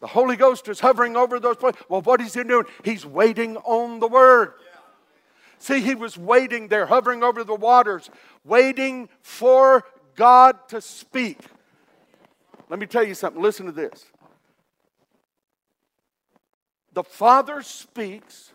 [0.00, 1.80] The Holy Ghost is hovering over those places.
[1.88, 2.66] Well, what is he doing?
[2.82, 4.52] He's waiting on the word.
[5.58, 8.10] See, he was waiting there, hovering over the waters,
[8.44, 9.84] waiting for
[10.14, 11.38] God to speak.
[12.68, 13.40] Let me tell you something.
[13.40, 14.04] Listen to this.
[16.94, 18.52] The Father speaks,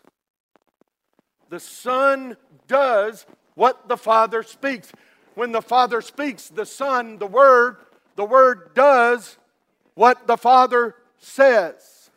[1.50, 4.90] the Son does what the Father speaks
[5.34, 7.76] when the Father speaks, the Son, the Word,
[8.16, 9.36] the Word does
[9.94, 12.10] what the Father says.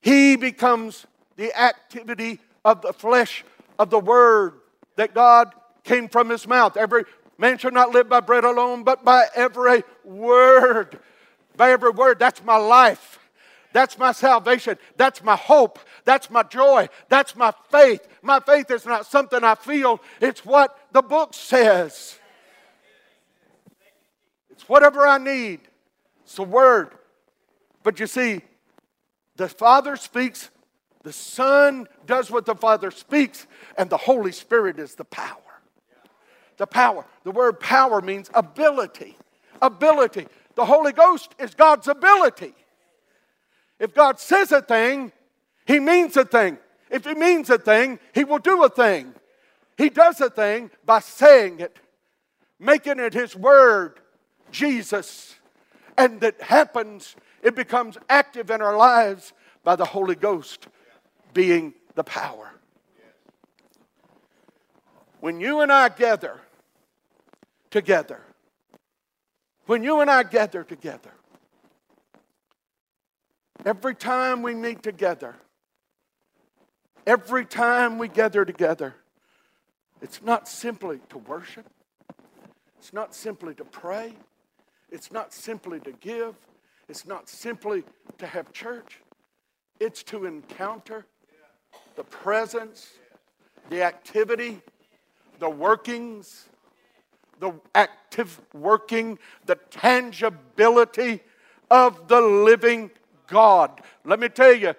[0.00, 1.06] He becomes
[1.36, 3.44] the activity of the flesh
[3.78, 4.54] of the Word
[4.96, 5.52] that God
[5.84, 6.76] came from His mouth.
[6.76, 7.04] Every
[7.38, 10.98] man shall not live by bread alone, but by every word.
[11.56, 12.18] By every word.
[12.18, 13.19] That's my life.
[13.72, 14.78] That's my salvation.
[14.96, 15.78] That's my hope.
[16.04, 16.88] That's my joy.
[17.08, 18.06] That's my faith.
[18.22, 22.18] My faith is not something I feel, it's what the book says.
[24.50, 25.60] It's whatever I need.
[26.24, 26.90] It's the word.
[27.82, 28.42] But you see,
[29.36, 30.50] the Father speaks,
[31.02, 33.46] the Son does what the Father speaks,
[33.78, 35.38] and the Holy Spirit is the power.
[36.58, 37.06] The power.
[37.24, 39.16] The word power means ability.
[39.62, 40.28] Ability.
[40.56, 42.52] The Holy Ghost is God's ability.
[43.80, 45.10] If God says a thing,
[45.66, 46.58] He means a thing.
[46.90, 49.14] If He means a thing, He will do a thing.
[49.78, 51.78] He does a thing by saying it,
[52.58, 53.98] making it His word,
[54.52, 55.34] Jesus.
[55.96, 59.32] And that happens, it becomes active in our lives
[59.64, 60.68] by the Holy Ghost
[61.32, 62.52] being the power.
[65.20, 66.40] When you and I gather
[67.70, 68.20] together,
[69.66, 71.12] when you and I gather together,
[73.64, 75.36] Every time we meet together,
[77.06, 78.94] every time we gather together,
[80.00, 81.66] it's not simply to worship,
[82.78, 84.14] it's not simply to pray,
[84.90, 86.36] it's not simply to give,
[86.88, 87.84] it's not simply
[88.16, 89.00] to have church,
[89.78, 91.04] it's to encounter
[91.96, 92.94] the presence,
[93.68, 94.62] the activity,
[95.38, 96.48] the workings,
[97.40, 101.20] the active working, the tangibility
[101.70, 102.90] of the living
[103.30, 103.80] God.
[104.04, 104.74] Let me tell you,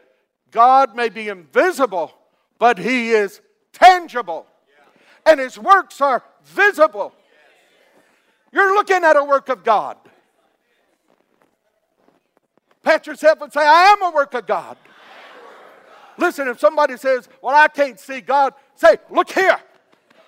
[0.51, 2.13] God may be invisible,
[2.59, 3.41] but He is
[3.73, 4.45] tangible.
[5.25, 7.13] And His works are visible.
[8.51, 9.97] You're looking at a work of God.
[12.83, 14.77] Pat yourself and say, I am a work of God.
[16.17, 19.57] Listen, if somebody says, Well, I can't see God, say, Look here.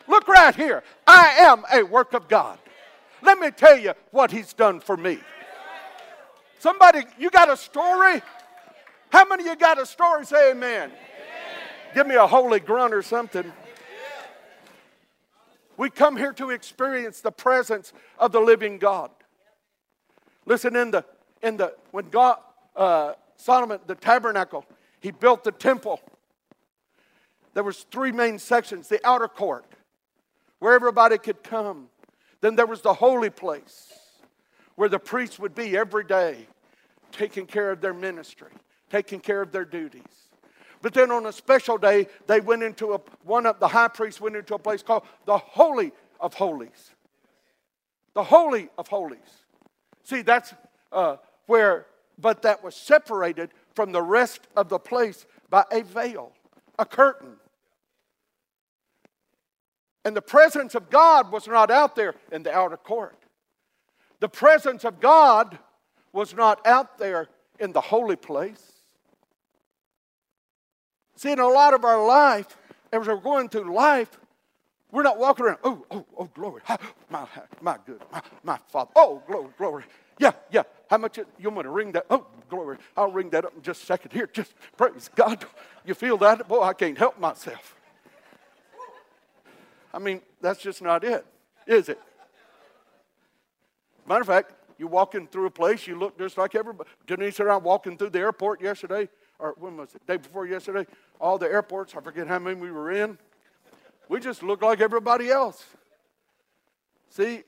[0.08, 0.84] Look right here.
[1.08, 2.60] I am a work of God.
[3.22, 5.20] Let me tell you what He's done for me.
[6.64, 8.22] Somebody, you got a story?
[9.10, 10.26] How many of you got a story?
[10.26, 10.84] Say amen.
[10.84, 10.94] amen.
[11.94, 13.52] Give me a holy grunt or something.
[15.76, 19.12] We come here to experience the presence of the living God.
[20.46, 21.04] Listen, in the
[21.42, 22.38] in the when God
[22.78, 24.64] uh, Solomon the tabernacle,
[25.02, 26.00] he built the temple.
[27.56, 29.66] There was three main sections: the outer court,
[30.60, 31.90] where everybody could come.
[32.40, 33.92] Then there was the holy place,
[34.76, 36.48] where the priests would be every day,
[37.12, 38.52] taking care of their ministry,
[38.90, 40.02] taking care of their duties.
[40.82, 44.20] But then on a special day, they went into a, one of the high priests
[44.20, 46.92] went into a place called the Holy of Holies.
[48.14, 49.20] The Holy of Holies.
[50.04, 50.54] See, that's
[50.92, 51.86] uh, where,
[52.20, 56.34] but that was separated from the rest of the place by a veil,
[56.78, 57.38] a curtain.
[60.06, 63.23] And the presence of God was not out there in the outer court.
[64.24, 65.60] The presence of God
[66.14, 67.28] was not out there
[67.60, 68.72] in the holy place.
[71.18, 72.58] See, in a lot of our life,
[72.94, 74.18] as we're going through life,
[74.94, 76.62] we're not walking around, oh, oh, oh, glory.
[77.10, 77.28] My,
[77.60, 78.92] my good, my, my Father.
[78.96, 79.84] Oh, glory, glory.
[80.18, 80.64] Yeah, yeah.
[80.90, 82.06] How much you want to ring that?
[82.10, 82.78] Oh, glory.
[82.96, 84.14] I'll ring that up in just a second.
[84.14, 85.46] Here, just praise God.
[85.86, 86.48] You feel that?
[86.48, 87.76] Boy, I can't help myself.
[89.94, 91.26] I mean, that's just not it,
[91.68, 92.00] is it?
[94.08, 96.90] Matter of fact, you're walking through a place, you look just like everybody.
[97.08, 99.08] Denise and I walking through the airport yesterday
[99.40, 100.06] or when was it?
[100.08, 100.86] Day before yesterday,
[101.20, 103.18] all the airports, I forget how many we were in.
[104.08, 105.66] We just looked like everybody else.
[107.10, 107.44] See,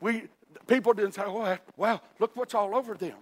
[0.00, 0.24] we
[0.66, 3.16] people didn't say, "Oh, wow, look what's all over them."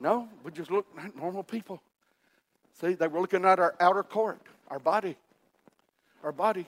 [0.00, 1.82] No, we just looked like normal people.
[2.80, 5.16] See, they were looking at our outer court, our body,
[6.22, 6.66] our body.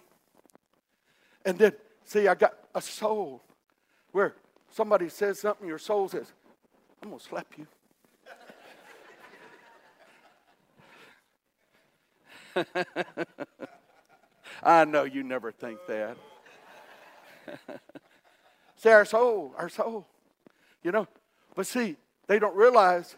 [1.44, 1.72] And then,
[2.04, 3.42] see, I got a soul
[4.16, 4.34] where
[4.70, 6.32] somebody says something, your soul says,
[7.02, 7.66] I'm going to slap you.
[14.62, 16.16] I know you never think that.
[18.76, 20.06] see, our soul, our soul,
[20.82, 21.06] you know.
[21.54, 21.96] But see,
[22.26, 23.16] they don't realize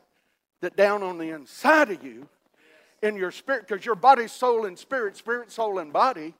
[0.62, 2.26] that down on the inside of you,
[3.04, 6.34] in your spirit, because your body, soul, and spirit, spirit, soul, and body,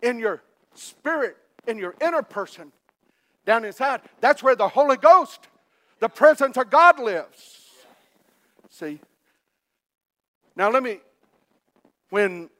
[0.00, 0.42] in your
[0.74, 1.36] spirit,
[1.66, 2.72] in your inner person,
[3.46, 5.48] down inside, that's where the Holy Ghost,
[6.00, 7.68] the presence of God lives.
[8.70, 9.00] See?
[10.56, 10.98] Now, let me,
[12.10, 12.50] when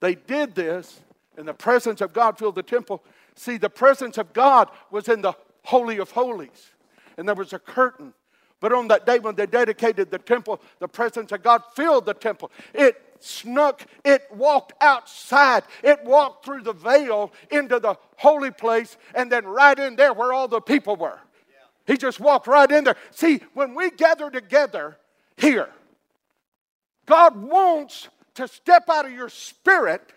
[0.00, 1.00] they did this
[1.36, 3.02] and the presence of God filled the temple,
[3.34, 5.32] see, the presence of God was in the
[5.64, 6.70] Holy of Holies,
[7.16, 8.12] and there was a curtain.
[8.60, 12.14] But on that day when they dedicated the temple, the presence of God filled the
[12.14, 12.50] temple.
[12.72, 19.30] It snuck, it walked outside, it walked through the veil into the holy place, and
[19.30, 21.18] then right in there where all the people were.
[21.86, 22.96] He just walked right in there.
[23.10, 24.96] See, when we gather together
[25.36, 25.68] here,
[27.06, 30.12] God wants to step out of your spirit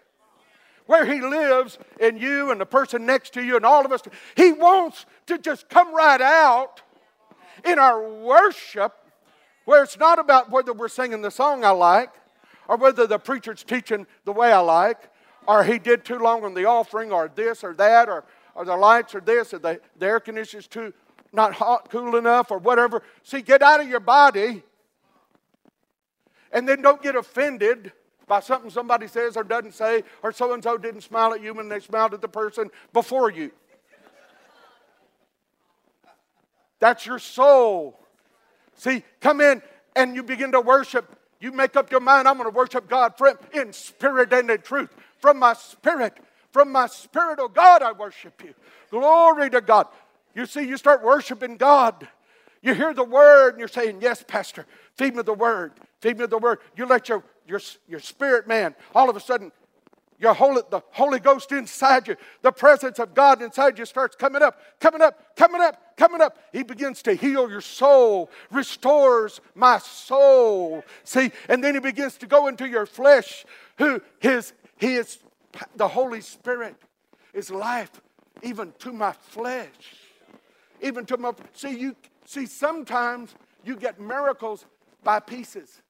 [0.85, 4.01] where He lives in you and the person next to you and all of us.
[4.35, 6.81] He wants to just come right out
[7.63, 8.93] in our worship
[9.65, 12.11] where it's not about whether we're singing the song I like
[12.67, 15.09] or whether the preacher's teaching the way I like
[15.47, 18.75] or he did too long on the offering or this or that or, or the
[18.75, 20.93] lights or this or the, the air conditioner's too
[21.31, 23.03] not hot, cool enough or whatever.
[23.23, 24.63] See, get out of your body
[26.51, 27.91] and then don't get offended
[28.27, 31.53] by something somebody says or doesn't say, or so and so didn't smile at you
[31.53, 33.51] when they smiled at the person before you.
[36.79, 37.99] That's your soul.
[38.75, 39.61] See, come in
[39.95, 41.17] and you begin to worship.
[41.39, 44.61] You make up your mind, I'm going to worship God friend, in spirit and in
[44.61, 44.89] truth.
[45.19, 46.17] From my spirit,
[46.51, 48.53] from my spirit, oh God, I worship you.
[48.89, 49.87] Glory to God.
[50.33, 52.07] You see, you start worshiping God.
[52.61, 54.65] You hear the word and you're saying, Yes, Pastor,
[54.95, 55.73] feed me the word.
[56.01, 56.59] Feed me the word.
[56.75, 59.51] You let your, your, your spirit man, all of a sudden,
[60.25, 64.41] your Holy, the Holy Ghost inside you, the presence of God inside you starts coming
[64.41, 66.39] up, coming up, coming up, coming up.
[66.51, 70.83] He begins to heal your soul, restores my soul.
[71.03, 73.45] See, and then he begins to go into your flesh.
[73.77, 75.19] Who his he is
[75.75, 76.75] the Holy Spirit
[77.31, 77.91] is life,
[78.41, 79.69] even to my flesh,
[80.81, 81.33] even to my.
[81.53, 81.95] See you.
[82.25, 84.65] See sometimes you get miracles
[85.03, 85.83] by pieces.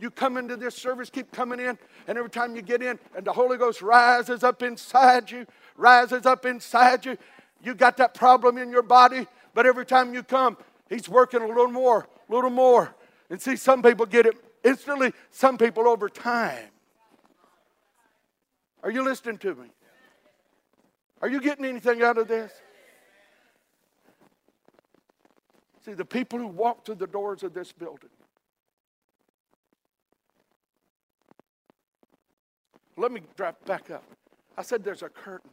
[0.00, 1.78] You come into this service, keep coming in,
[2.08, 5.46] and every time you get in, and the Holy Ghost rises up inside you,
[5.76, 7.18] rises up inside you.
[7.62, 10.56] You got that problem in your body, but every time you come,
[10.88, 12.94] He's working a little more, a little more.
[13.28, 14.34] And see, some people get it
[14.64, 16.70] instantly, some people over time.
[18.82, 19.66] Are you listening to me?
[21.20, 22.50] Are you getting anything out of this?
[25.84, 28.10] See, the people who walk through the doors of this building.
[33.00, 34.04] Let me drop back up.
[34.58, 35.48] I said there's a curtain.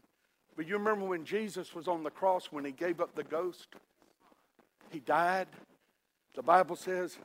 [0.57, 3.69] But you remember when Jesus was on the cross when he gave up the ghost?
[4.89, 5.47] He died.
[6.35, 7.17] The Bible says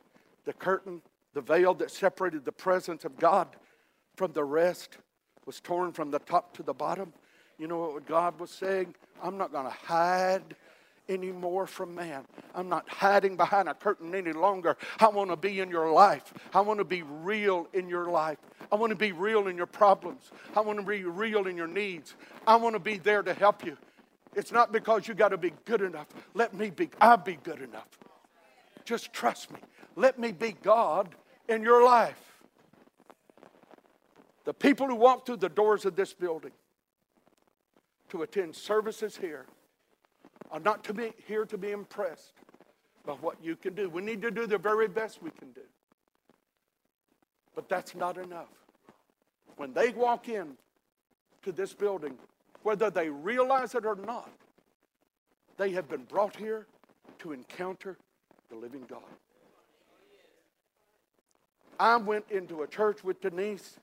[0.45, 1.03] the curtain,
[1.35, 3.49] the veil that separated the presence of God
[4.15, 4.99] from the rest
[5.45, 7.13] was torn from the top to the bottom.
[7.59, 8.95] You know what God was saying?
[9.21, 10.55] I'm not going to hide
[11.13, 12.25] anymore from man.
[12.55, 14.77] I'm not hiding behind a curtain any longer.
[14.99, 16.33] I want to be in your life.
[16.53, 18.39] I want to be real in your life.
[18.71, 20.31] I want to be real in your problems.
[20.57, 22.15] I want to be real in your needs.
[22.47, 23.77] I want to be there to help you.
[24.35, 26.07] It's not because you got to be good enough.
[26.35, 27.89] Let me be, I'll be good enough.
[28.85, 29.61] Just trust me.
[29.95, 31.15] Let me be God
[31.49, 32.19] in your life.
[34.45, 36.53] The people who walk through the doors of this building
[38.09, 39.47] to attend services here
[40.53, 42.35] are not to be here to be impressed
[43.05, 43.89] by what you can do.
[43.89, 45.63] We need to do the very best we can do.
[47.55, 48.53] But that's not enough.
[49.57, 50.57] When they walk in
[51.43, 52.17] to this building,
[52.63, 54.31] whether they realize it or not,
[55.57, 56.67] they have been brought here
[57.21, 57.97] to encounter
[58.51, 59.01] the living God.
[61.81, 63.79] I went into a church with Denise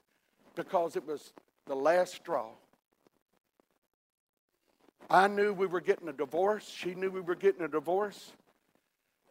[0.56, 1.34] because it was
[1.66, 2.50] the last straw.
[5.10, 6.68] I knew we were getting a divorce.
[6.70, 8.32] She knew we were getting a divorce.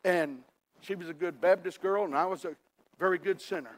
[0.05, 0.39] And
[0.81, 2.55] she was a good Baptist girl, and I was a
[2.99, 3.77] very good sinner.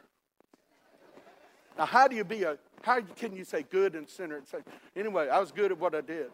[1.76, 4.36] Now, how do you be a, how can you say good and sinner?
[4.36, 4.58] And say,
[4.96, 6.30] Anyway, I was good at what I did.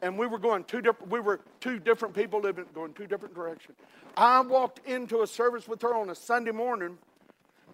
[0.00, 3.34] And we were going two different, we were two different people living, going two different
[3.34, 3.76] directions.
[4.16, 6.98] I walked into a service with her on a Sunday morning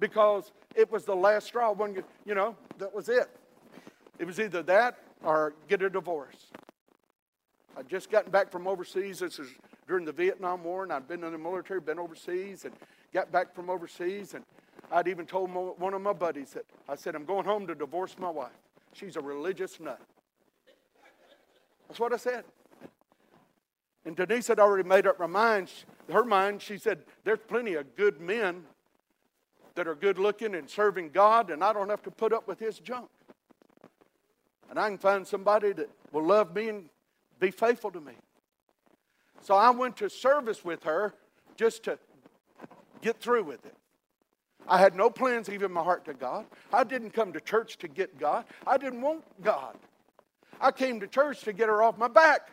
[0.00, 1.72] because it was the last straw.
[1.72, 3.28] One, you know, that was it.
[4.18, 6.46] It was either that or get a divorce.
[7.76, 9.18] I'd just gotten back from overseas.
[9.18, 9.48] This is
[9.88, 12.74] during the Vietnam War, and I'd been in the military, been overseas, and
[13.12, 14.34] got back from overseas.
[14.34, 14.44] And
[14.92, 18.14] I'd even told one of my buddies that I said, I'm going home to divorce
[18.18, 18.52] my wife.
[18.92, 20.00] She's a religious nut.
[21.88, 22.44] That's what I said.
[24.06, 25.70] And Denise had already made up her mind.
[26.12, 28.64] Her mind, she said, There's plenty of good men
[29.74, 32.60] that are good looking and serving God, and I don't have to put up with
[32.60, 33.08] his junk
[34.74, 36.88] and I can find somebody that will love me and
[37.38, 38.14] be faithful to me.
[39.40, 41.14] So I went to service with her
[41.56, 41.96] just to
[43.00, 43.76] get through with it.
[44.66, 46.46] I had no plans even my heart to God.
[46.72, 48.46] I didn't come to church to get God.
[48.66, 49.76] I didn't want God.
[50.60, 52.50] I came to church to get her off my back.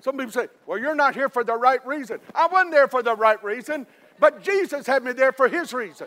[0.00, 2.20] Some people say, well, you're not here for the right reason.
[2.34, 3.86] I wasn't there for the right reason,
[4.18, 6.06] but Jesus had me there for his reason.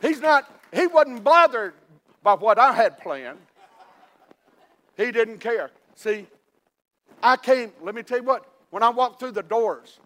[0.00, 1.74] He's not, he wasn't bothered
[2.22, 3.38] by what I had planned.
[4.96, 5.70] He didn't care.
[5.94, 6.26] See,
[7.22, 9.98] I came, let me tell you what, when I walked through the doors,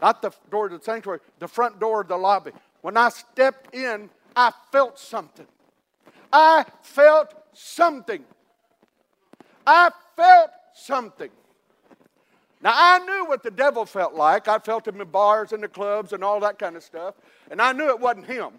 [0.00, 3.74] not the door of the sanctuary, the front door of the lobby, when I stepped
[3.74, 5.46] in, I felt something.
[6.32, 8.24] I felt something.
[9.66, 11.30] I felt something.
[12.62, 14.46] Now, I knew what the devil felt like.
[14.46, 17.14] I felt him in bars and the clubs and all that kind of stuff.
[17.50, 18.52] And I knew it wasn't him.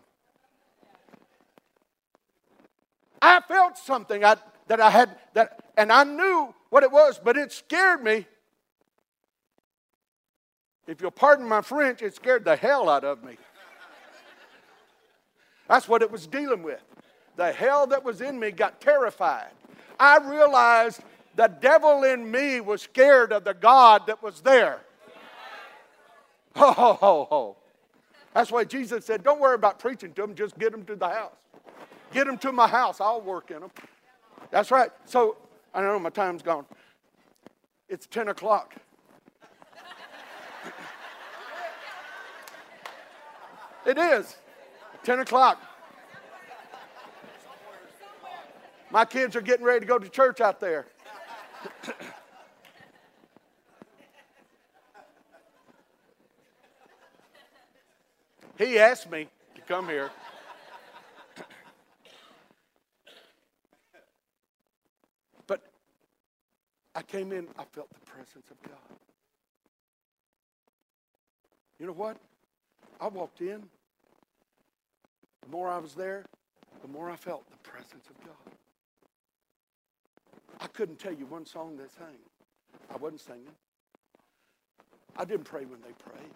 [3.23, 4.35] I felt something I,
[4.67, 8.27] that I had, that, and I knew what it was, but it scared me.
[10.87, 13.37] If you'll pardon my French, it scared the hell out of me.
[15.69, 16.81] That's what it was dealing with.
[17.37, 19.51] The hell that was in me got terrified.
[19.97, 20.99] I realized
[21.37, 24.81] the devil in me was scared of the God that was there.
[26.57, 27.57] Ho, ho, ho, ho.
[28.33, 31.07] That's why Jesus said, Don't worry about preaching to them, just get them to the
[31.07, 31.31] house.
[32.13, 32.99] Get them to my house.
[33.01, 33.71] I'll work in them.
[34.51, 34.91] That's right.
[35.05, 35.37] So,
[35.73, 36.67] I know my time's gone.
[37.89, 38.75] It's 10 o'clock.
[43.87, 44.35] it is.
[45.03, 45.59] 10 o'clock.
[48.91, 50.85] My kids are getting ready to go to church out there.
[58.59, 60.11] he asked me to come here.
[66.92, 68.97] I came in, I felt the presence of God.
[71.79, 72.17] You know what?
[73.01, 73.63] I walked in.
[75.41, 76.23] The more I was there,
[76.81, 78.53] the more I felt the presence of God.
[80.61, 82.15] I couldn't tell you one song they sang.
[82.93, 83.55] I wasn't singing.
[85.17, 86.31] I didn't pray when they prayed.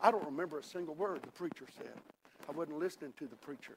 [0.00, 1.94] I don't remember a single word the preacher said.
[2.48, 3.74] I wasn't listening to the preacher.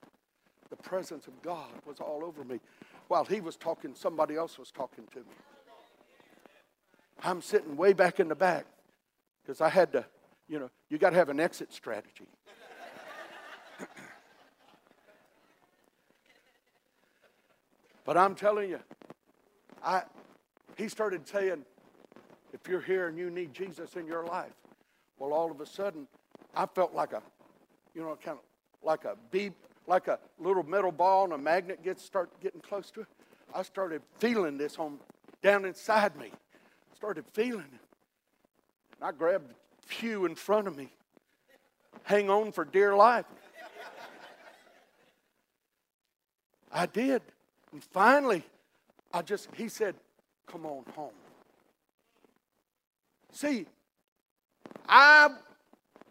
[0.70, 2.60] The presence of God was all over me.
[3.08, 5.26] While he was talking, somebody else was talking to me.
[7.24, 8.66] I'm sitting way back in the back
[9.42, 10.06] because I had to,
[10.48, 12.28] you know, you got to have an exit strategy.
[18.06, 18.80] but I'm telling you,
[19.84, 20.04] I,
[20.78, 21.66] he started saying,
[22.54, 24.54] if you're here and you need Jesus in your life,
[25.18, 26.08] well, all of a sudden,
[26.56, 27.22] I felt like a,
[27.94, 28.44] you know, kind of
[28.84, 29.54] like a beep,
[29.88, 33.08] like a little metal ball and a magnet gets start getting close to it.
[33.54, 35.00] I started feeling this on
[35.42, 36.32] down inside me.
[37.00, 37.80] Started feeling it.
[39.00, 39.56] And I grabbed the
[39.88, 40.90] pew in front of me.
[42.04, 43.24] Hang on for dear life.
[46.74, 47.22] I did.
[47.72, 48.44] And finally,
[49.14, 49.96] I just, he said,
[50.46, 51.14] come on home.
[53.32, 53.66] See,
[54.86, 55.30] I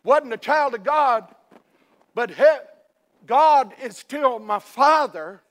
[0.04, 1.26] wasn't a child of God,
[2.14, 2.30] but
[3.26, 5.42] God is still my Father.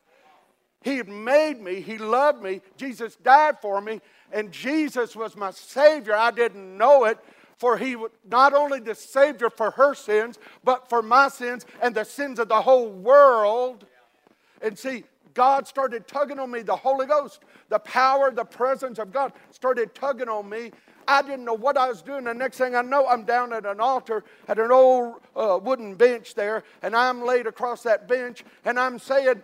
[0.88, 4.00] He made me, He loved me, Jesus died for me,
[4.32, 6.16] and Jesus was my Savior.
[6.16, 7.18] I didn't know it,
[7.58, 11.94] for He was not only the Savior for her sins, but for my sins and
[11.94, 13.86] the sins of the whole world.
[14.62, 19.12] And see, God started tugging on me, the Holy Ghost, the power, the presence of
[19.12, 20.72] God started tugging on me.
[21.06, 22.24] I didn't know what I was doing.
[22.24, 25.96] The next thing I know, I'm down at an altar at an old uh, wooden
[25.96, 29.42] bench there, and I'm laid across that bench, and I'm saying,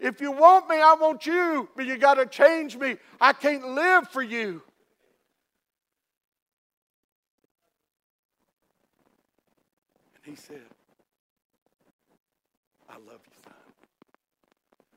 [0.00, 2.96] If you want me, I want you, but you got to change me.
[3.20, 4.62] I can't live for you.
[10.16, 10.60] And he said,
[12.88, 13.32] I love you.
[13.44, 13.52] Son.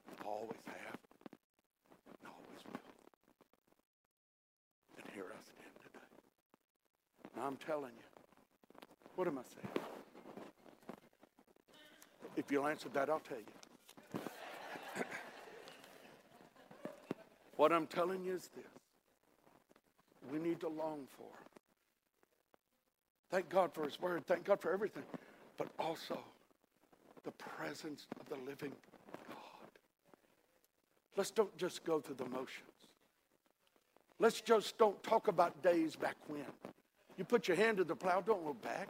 [0.10, 1.00] I always have
[2.22, 2.80] and always will.
[4.98, 7.42] And here I stand today.
[7.42, 8.08] I'm telling you.
[9.16, 9.88] What am I saying?
[12.36, 13.67] If you'll answer that, I'll tell you.
[17.58, 18.66] What I'm telling you is this
[20.32, 21.26] we need to long for.
[23.30, 24.26] Thank God for His Word.
[24.26, 25.04] Thank God for everything.
[25.58, 26.20] But also
[27.24, 28.72] the presence of the living
[29.28, 29.70] God.
[31.16, 32.72] Let's don't just go through the motions.
[34.20, 36.46] Let's just don't talk about days back when.
[37.18, 38.90] You put your hand to the plow, don't look back.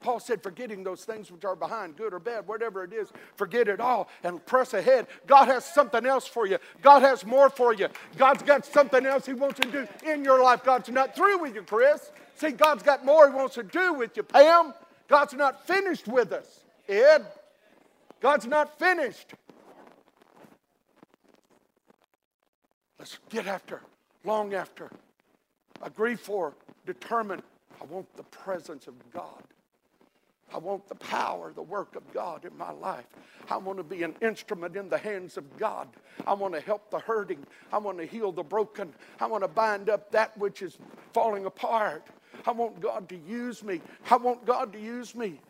[0.00, 3.66] Paul said, forgetting those things which are behind, good or bad, whatever it is, forget
[3.66, 5.08] it all and press ahead.
[5.26, 6.58] God has something else for you.
[6.82, 7.88] God has more for you.
[8.16, 10.62] God's got something else He wants to do in your life.
[10.62, 12.12] God's not through with you, Chris.
[12.36, 14.72] See, God's got more He wants to do with you, Pam.
[15.08, 17.26] God's not finished with us, Ed.
[18.20, 19.34] God's not finished.
[22.98, 23.80] Let's get after,
[24.24, 24.90] long after,
[25.82, 26.54] agree for,
[26.86, 27.42] determined
[27.80, 29.42] I want the presence of God.
[30.52, 33.06] I want the power, the work of God in my life.
[33.50, 35.88] I want to be an instrument in the hands of God.
[36.26, 37.46] I want to help the hurting.
[37.72, 38.92] I want to heal the broken.
[39.20, 40.78] I want to bind up that which is
[41.12, 42.06] falling apart.
[42.46, 43.80] I want God to use me.
[44.10, 45.40] I want God to use me.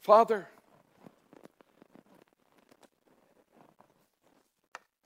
[0.00, 0.46] Father,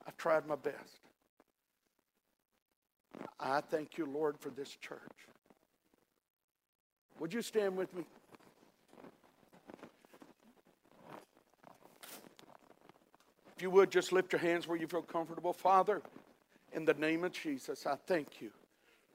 [0.07, 0.77] I've tried my best.
[3.41, 5.01] I thank you, Lord, for this church.
[7.23, 8.03] Would you stand with me?
[13.57, 15.53] If you would, just lift your hands where you feel comfortable.
[15.53, 16.03] Father,
[16.73, 18.51] in the name of Jesus, I thank you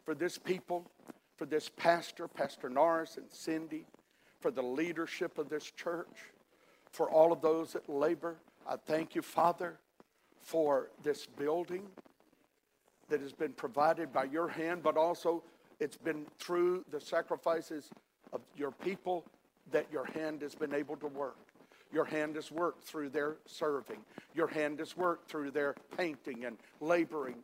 [0.05, 0.89] for this people,
[1.35, 3.85] for this pastor, Pastor Norris and Cindy,
[4.39, 6.31] for the leadership of this church,
[6.93, 8.37] for all of those that labor.
[8.65, 9.79] I thank you, Father,
[10.39, 11.83] for this building
[13.09, 15.43] that has been provided by your hand, but also
[15.79, 17.89] it's been through the sacrifices
[18.33, 19.25] of your people
[19.71, 21.37] that your hand has been able to work.
[21.91, 23.99] Your hand has worked through their serving.
[24.33, 27.37] Your hand has worked through their painting and laboring,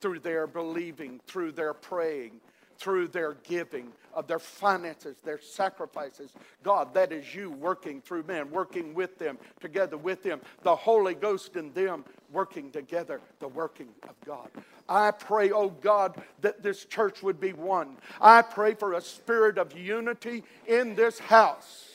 [0.00, 2.40] through their believing, through their praying,
[2.78, 6.32] through their giving of their finances, their sacrifices.
[6.62, 11.14] God, that is you working through men, working with them, together with them, the Holy
[11.14, 14.48] Ghost in them working together, the working of God.
[14.88, 17.96] I pray, oh God, that this church would be one.
[18.20, 21.90] I pray for a spirit of unity in this house.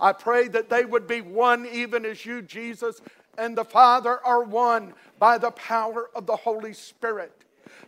[0.00, 3.00] I pray that they would be one, even as you, Jesus,
[3.36, 7.32] and the Father are one by the power of the Holy Spirit.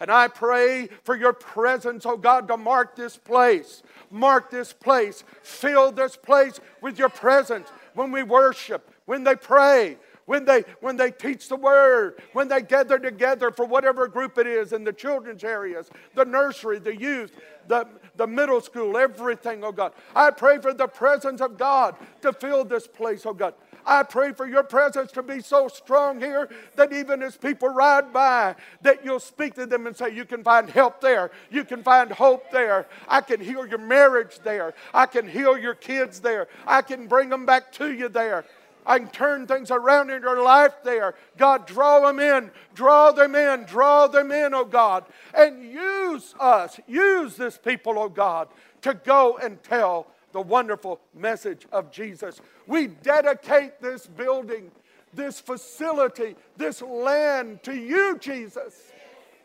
[0.00, 3.82] And I pray for your presence, oh God, to mark this place.
[4.10, 5.24] Mark this place.
[5.42, 9.98] Fill this place with your presence when we worship, when they pray,
[10.30, 14.46] when they, when they teach the word, when they gather together for whatever group it
[14.46, 17.32] is in the children's areas, the nursery, the youth,
[17.66, 19.92] the, the middle school, everything, oh God.
[20.14, 23.54] I pray for the presence of God to fill this place, oh God.
[23.84, 28.12] I pray for your presence to be so strong here that even as people ride
[28.12, 31.32] by, that you'll speak to them and say, You can find help there.
[31.50, 32.86] You can find hope there.
[33.08, 34.74] I can heal your marriage there.
[34.94, 36.46] I can heal your kids there.
[36.66, 38.44] I can bring them back to you there.
[38.86, 41.14] I can turn things around in your life there.
[41.36, 45.04] God, draw them in, draw them in, draw them in, oh God.
[45.34, 48.48] And use us, use this people, oh God,
[48.82, 52.40] to go and tell the wonderful message of Jesus.
[52.66, 54.70] We dedicate this building,
[55.12, 58.92] this facility, this land to you, Jesus.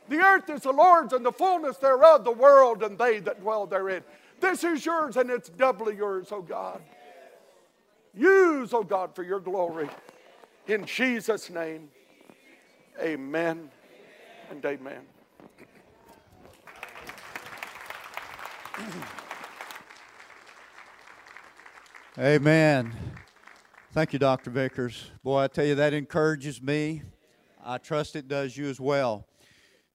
[0.08, 3.66] The earth is the Lord's and the fullness thereof, the world and they that dwell
[3.66, 4.04] therein.
[4.40, 6.82] This is yours and it's doubly yours, oh God.
[8.16, 9.90] Use, oh God, for your glory.
[10.68, 11.90] In Jesus' name,
[13.02, 13.70] amen
[14.50, 15.02] and amen.
[22.18, 22.94] Amen.
[23.92, 24.50] Thank you, Dr.
[24.50, 25.12] Vickers.
[25.22, 27.02] Boy, I tell you, that encourages me.
[27.64, 29.28] I trust it does you as well.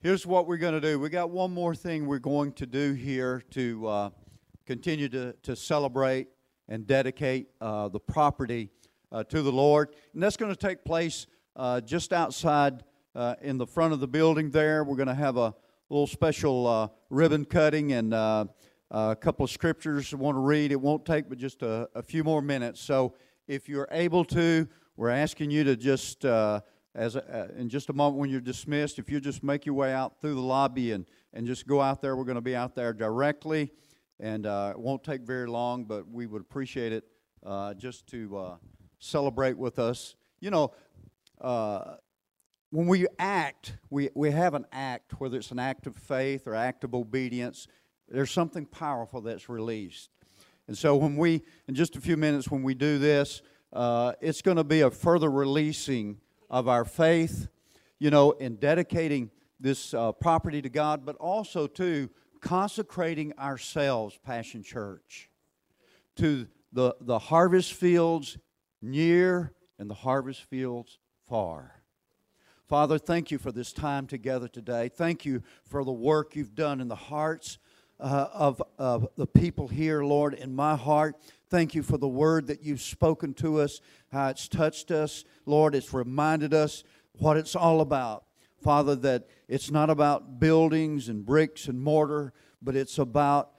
[0.00, 0.98] Here's what we're going to do.
[0.98, 4.10] We got one more thing we're going to do here to uh,
[4.66, 6.28] continue to, to celebrate
[6.70, 8.70] and dedicate uh, the property
[9.12, 9.94] uh, to the Lord.
[10.14, 14.08] And that's going to take place uh, just outside uh, in the front of the
[14.08, 14.84] building there.
[14.84, 15.54] We're going to have a
[15.90, 20.72] little special uh, ribbon cutting and a couple of scriptures I want to read.
[20.72, 22.80] It won't take but just a, a, few more minutes.
[22.80, 23.14] So
[23.46, 26.60] if you're able to, we're asking you to just, uh,
[26.94, 29.74] as a, uh, in just a moment when you're dismissed, if you just make your
[29.74, 32.54] way out through the lobby and, and just go out there, we're going to be
[32.54, 33.72] out there directly.
[34.20, 37.04] And uh, it won't take very long, but we would appreciate it
[37.44, 38.56] uh, just to uh,
[38.98, 40.14] celebrate with us.
[40.40, 40.72] You know,
[41.40, 41.96] uh,
[42.70, 46.54] when we act, we, we have an act, whether it's an act of faith or
[46.54, 47.66] act of obedience
[48.10, 50.10] there's something powerful that's released.
[50.66, 53.42] And so, when we, in just a few minutes, when we do this,
[53.72, 56.18] uh, it's going to be a further releasing
[56.48, 57.48] of our faith,
[57.98, 62.10] you know, in dedicating this uh, property to God, but also to
[62.40, 65.30] consecrating ourselves, Passion Church,
[66.16, 68.38] to the, the harvest fields
[68.82, 71.82] near and the harvest fields far.
[72.68, 74.88] Father, thank you for this time together today.
[74.88, 77.58] Thank you for the work you've done in the hearts
[77.98, 81.16] uh, of, of the people here, Lord, in my heart.
[81.50, 83.80] Thank you for the word that you've spoken to us,
[84.12, 85.24] how it's touched us.
[85.46, 86.84] Lord, it's reminded us
[87.18, 88.24] what it's all about.
[88.62, 92.32] Father, that it's not about buildings and bricks and mortar,
[92.62, 93.52] but it's about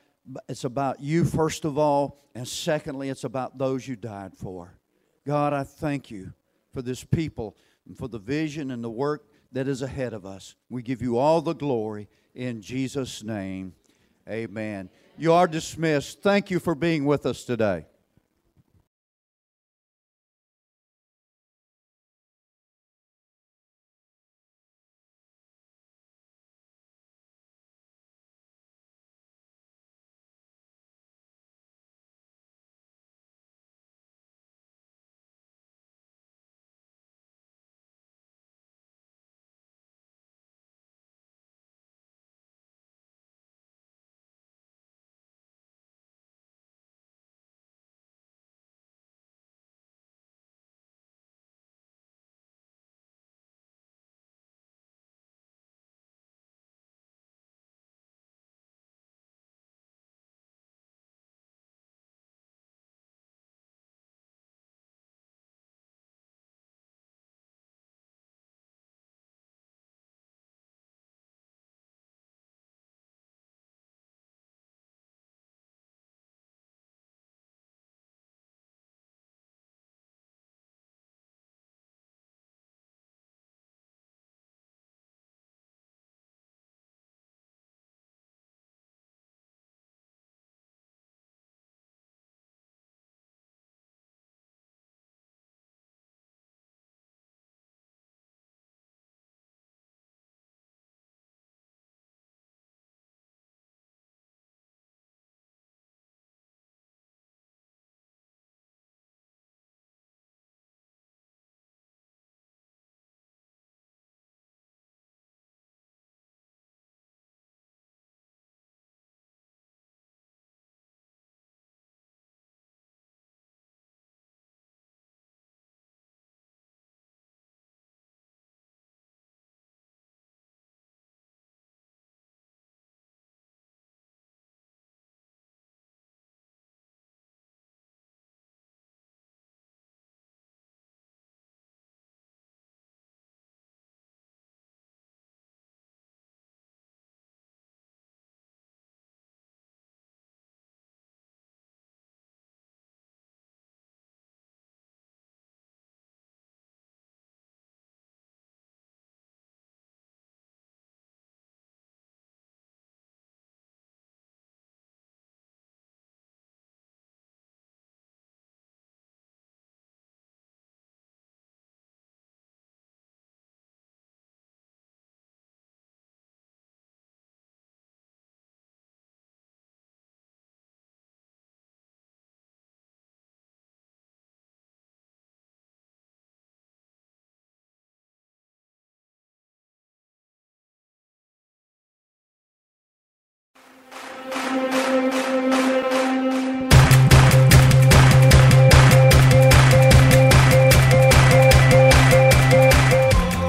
[0.47, 4.77] it's about you first of all, and secondly, it's about those you died for.
[5.25, 6.33] God, I thank you
[6.73, 10.55] for this people and for the vision and the work that is ahead of us.
[10.69, 13.73] We give you all the glory in Jesus' name.
[14.29, 14.89] Amen.
[15.17, 16.21] You are dismissed.
[16.21, 17.85] Thank you for being with us today.